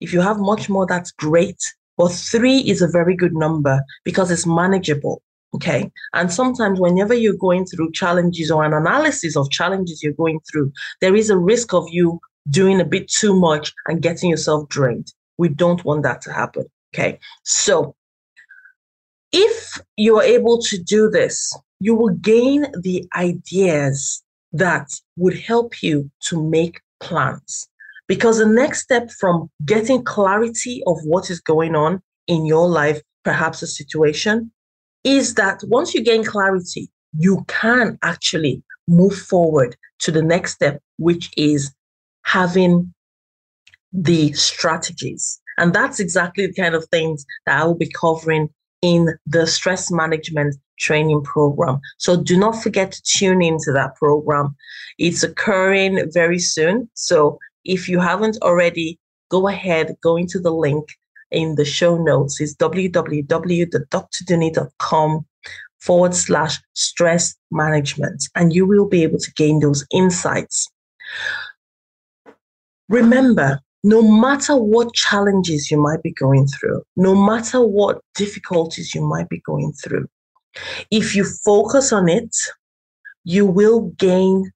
If 0.00 0.12
you 0.12 0.20
have 0.20 0.38
much 0.38 0.68
more, 0.68 0.86
that's 0.86 1.10
great. 1.12 1.56
But 1.96 2.08
three 2.08 2.58
is 2.58 2.82
a 2.82 2.88
very 2.88 3.16
good 3.16 3.32
number 3.32 3.80
because 4.04 4.30
it's 4.30 4.46
manageable. 4.46 5.22
Okay. 5.54 5.90
And 6.12 6.30
sometimes, 6.30 6.78
whenever 6.78 7.14
you're 7.14 7.38
going 7.38 7.64
through 7.64 7.92
challenges 7.92 8.50
or 8.50 8.64
an 8.64 8.74
analysis 8.74 9.36
of 9.36 9.50
challenges 9.50 10.02
you're 10.02 10.12
going 10.12 10.40
through, 10.50 10.72
there 11.00 11.16
is 11.16 11.30
a 11.30 11.38
risk 11.38 11.72
of 11.72 11.86
you 11.88 12.20
doing 12.50 12.80
a 12.80 12.84
bit 12.84 13.08
too 13.08 13.34
much 13.34 13.72
and 13.86 14.02
getting 14.02 14.28
yourself 14.28 14.68
drained. 14.68 15.12
We 15.38 15.48
don't 15.48 15.84
want 15.84 16.02
that 16.02 16.20
to 16.22 16.32
happen. 16.32 16.66
Okay. 16.94 17.18
So 17.44 17.94
if 19.32 19.80
you're 19.96 20.22
able 20.22 20.58
to 20.62 20.78
do 20.78 21.10
this, 21.10 21.56
you 21.80 21.94
will 21.94 22.14
gain 22.14 22.66
the 22.80 23.06
ideas 23.14 24.22
that 24.52 24.88
would 25.16 25.38
help 25.38 25.82
you 25.82 26.10
to 26.28 26.42
make 26.42 26.80
plans. 27.00 27.68
Because 28.06 28.38
the 28.38 28.46
next 28.46 28.82
step 28.82 29.10
from 29.10 29.50
getting 29.64 30.02
clarity 30.02 30.82
of 30.86 30.96
what 31.04 31.28
is 31.28 31.40
going 31.40 31.74
on 31.74 32.00
in 32.28 32.46
your 32.46 32.68
life, 32.68 33.02
perhaps 33.24 33.62
a 33.62 33.66
situation, 33.66 34.50
is 35.04 35.34
that 35.34 35.62
once 35.64 35.94
you 35.94 36.02
gain 36.02 36.24
clarity, 36.24 36.88
you 37.18 37.44
can 37.48 37.98
actually 38.02 38.62
move 38.88 39.16
forward 39.16 39.76
to 39.98 40.10
the 40.10 40.22
next 40.22 40.54
step, 40.54 40.80
which 40.98 41.30
is 41.36 41.72
having 42.22 42.92
the 43.96 44.32
strategies. 44.32 45.40
And 45.58 45.74
that's 45.74 45.98
exactly 45.98 46.46
the 46.46 46.54
kind 46.54 46.74
of 46.74 46.84
things 46.86 47.26
that 47.46 47.60
I 47.60 47.64
will 47.64 47.74
be 47.74 47.90
covering 47.90 48.50
in 48.82 49.16
the 49.26 49.46
stress 49.46 49.90
management 49.90 50.56
training 50.78 51.22
program. 51.22 51.80
So 51.96 52.22
do 52.22 52.38
not 52.38 52.62
forget 52.62 52.92
to 52.92 53.02
tune 53.02 53.40
into 53.42 53.72
that 53.72 53.96
program. 53.96 54.54
It's 54.98 55.22
occurring 55.22 56.10
very 56.12 56.38
soon. 56.38 56.90
So 56.92 57.38
if 57.64 57.88
you 57.88 58.00
haven't 58.00 58.36
already, 58.42 58.98
go 59.30 59.48
ahead, 59.48 59.96
go 60.02 60.16
into 60.16 60.38
the 60.38 60.52
link 60.52 60.90
in 61.30 61.54
the 61.54 61.64
show 61.64 61.96
notes. 61.96 62.38
It's 62.40 62.54
www.drdunni.com 62.54 65.26
forward 65.80 66.14
slash 66.14 66.60
stress 66.74 67.34
management, 67.50 68.24
and 68.34 68.52
you 68.52 68.66
will 68.66 68.88
be 68.88 69.04
able 69.04 69.18
to 69.18 69.32
gain 69.32 69.60
those 69.60 69.86
insights. 69.90 70.70
Remember, 72.88 73.60
no 73.84 74.02
matter 74.02 74.56
what 74.56 74.94
challenges 74.94 75.70
you 75.70 75.80
might 75.80 76.02
be 76.02 76.12
going 76.12 76.46
through, 76.46 76.82
no 76.96 77.14
matter 77.14 77.60
what 77.64 78.00
difficulties 78.14 78.94
you 78.94 79.02
might 79.02 79.28
be 79.28 79.40
going 79.40 79.72
through, 79.72 80.06
if 80.90 81.14
you 81.14 81.24
focus 81.24 81.92
on 81.92 82.08
it, 82.08 82.34
you 83.24 83.46
will 83.46 83.92
gain 83.98 84.50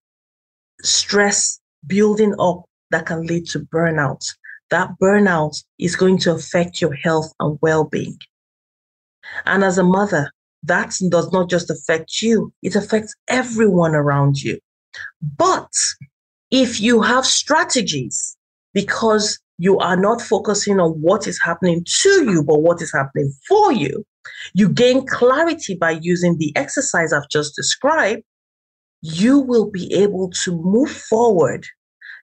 stress 0.82 1.60
building 1.86 2.34
up 2.38 2.64
that 2.90 3.06
can 3.06 3.22
lead 3.26 3.46
to 3.46 3.60
burnout. 3.60 4.24
that 4.70 4.90
burnout 5.02 5.62
is 5.80 5.96
going 5.96 6.16
to 6.16 6.32
affect 6.32 6.80
your 6.80 6.94
health 6.94 7.32
and 7.40 7.58
well 7.60 7.84
being. 7.84 8.16
And 9.44 9.64
as 9.64 9.78
a 9.78 9.82
mother, 9.82 10.32
that 10.62 10.94
does 11.10 11.32
not 11.32 11.50
just 11.50 11.70
affect 11.70 12.22
you, 12.22 12.52
it 12.62 12.76
affects 12.76 13.14
everyone 13.28 13.94
around 13.94 14.40
you. 14.40 14.58
But 15.36 15.72
if 16.50 16.80
you 16.80 17.02
have 17.02 17.26
strategies 17.26 18.36
because 18.74 19.38
you 19.58 19.78
are 19.78 19.96
not 19.96 20.22
focusing 20.22 20.80
on 20.80 20.92
what 20.92 21.26
is 21.26 21.38
happening 21.42 21.84
to 21.84 22.24
you, 22.30 22.42
but 22.42 22.62
what 22.62 22.80
is 22.80 22.92
happening 22.92 23.32
for 23.46 23.72
you, 23.72 24.04
you 24.54 24.68
gain 24.68 25.06
clarity 25.06 25.74
by 25.74 25.98
using 26.00 26.36
the 26.38 26.52
exercise 26.56 27.12
I've 27.12 27.28
just 27.30 27.56
described, 27.56 28.22
you 29.02 29.38
will 29.38 29.70
be 29.70 29.92
able 29.94 30.30
to 30.44 30.52
move 30.62 30.90
forward 30.90 31.66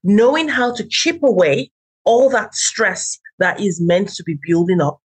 knowing 0.03 0.47
how 0.47 0.73
to 0.73 0.88
chip 0.88 1.21
away 1.23 1.71
all 2.05 2.29
that 2.29 2.55
stress 2.55 3.19
that 3.39 3.60
is 3.60 3.81
meant 3.81 4.10
to 4.10 4.23
be 4.23 4.38
building 4.47 4.81
up, 4.81 4.99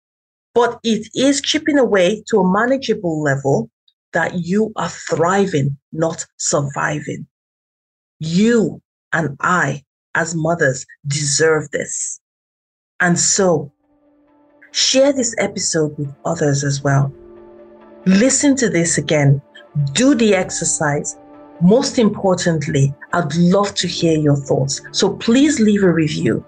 but 0.55 0.79
it 0.85 1.09
is 1.14 1.40
chipping 1.40 1.79
away 1.79 2.22
to 2.29 2.38
a 2.38 2.53
manageable 2.53 3.22
level 3.22 3.70
that 4.12 4.35
you 4.35 4.72
are 4.76 4.88
thriving, 4.88 5.76
not 5.92 6.26
surviving. 6.37 7.26
You 8.18 8.83
and 9.12 9.37
I, 9.40 9.83
as 10.14 10.35
mothers, 10.35 10.87
deserve 11.07 11.70
this. 11.70 12.20
And 13.01 13.18
so, 13.18 13.73
share 14.73 15.12
this 15.12 15.35
episode 15.38 15.96
with 15.99 16.14
others 16.25 16.64
as 16.64 16.83
well. 16.83 17.12
Listen 18.07 18.57
to 18.57 18.68
this 18.68 18.99
again, 18.99 19.40
do 19.92 20.14
the 20.14 20.35
exercise. 20.35 21.18
Most 21.61 21.99
importantly, 21.99 22.94
I'd 23.12 23.35
love 23.37 23.75
to 23.75 23.87
hear 23.87 24.18
your 24.18 24.37
thoughts. 24.37 24.81
So 24.92 25.16
please 25.16 25.61
leave 25.61 25.83
a 25.83 25.92
review. 25.92 26.44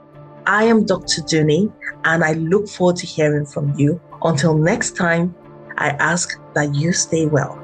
I 0.47 0.65
am 0.65 0.87
Dr. 0.87 1.23
Dunni, 1.23 1.71
and 2.05 2.25
I 2.25 2.33
look 2.33 2.69
forward 2.69 2.97
to 2.97 3.07
hearing 3.07 3.47
from 3.47 3.79
you. 3.79 4.01
Until 4.23 4.57
next 4.57 4.97
time, 4.97 5.35
I 5.77 5.91
ask 5.91 6.41
that 6.55 6.75
you 6.75 6.93
stay 6.93 7.27
well. 7.27 7.62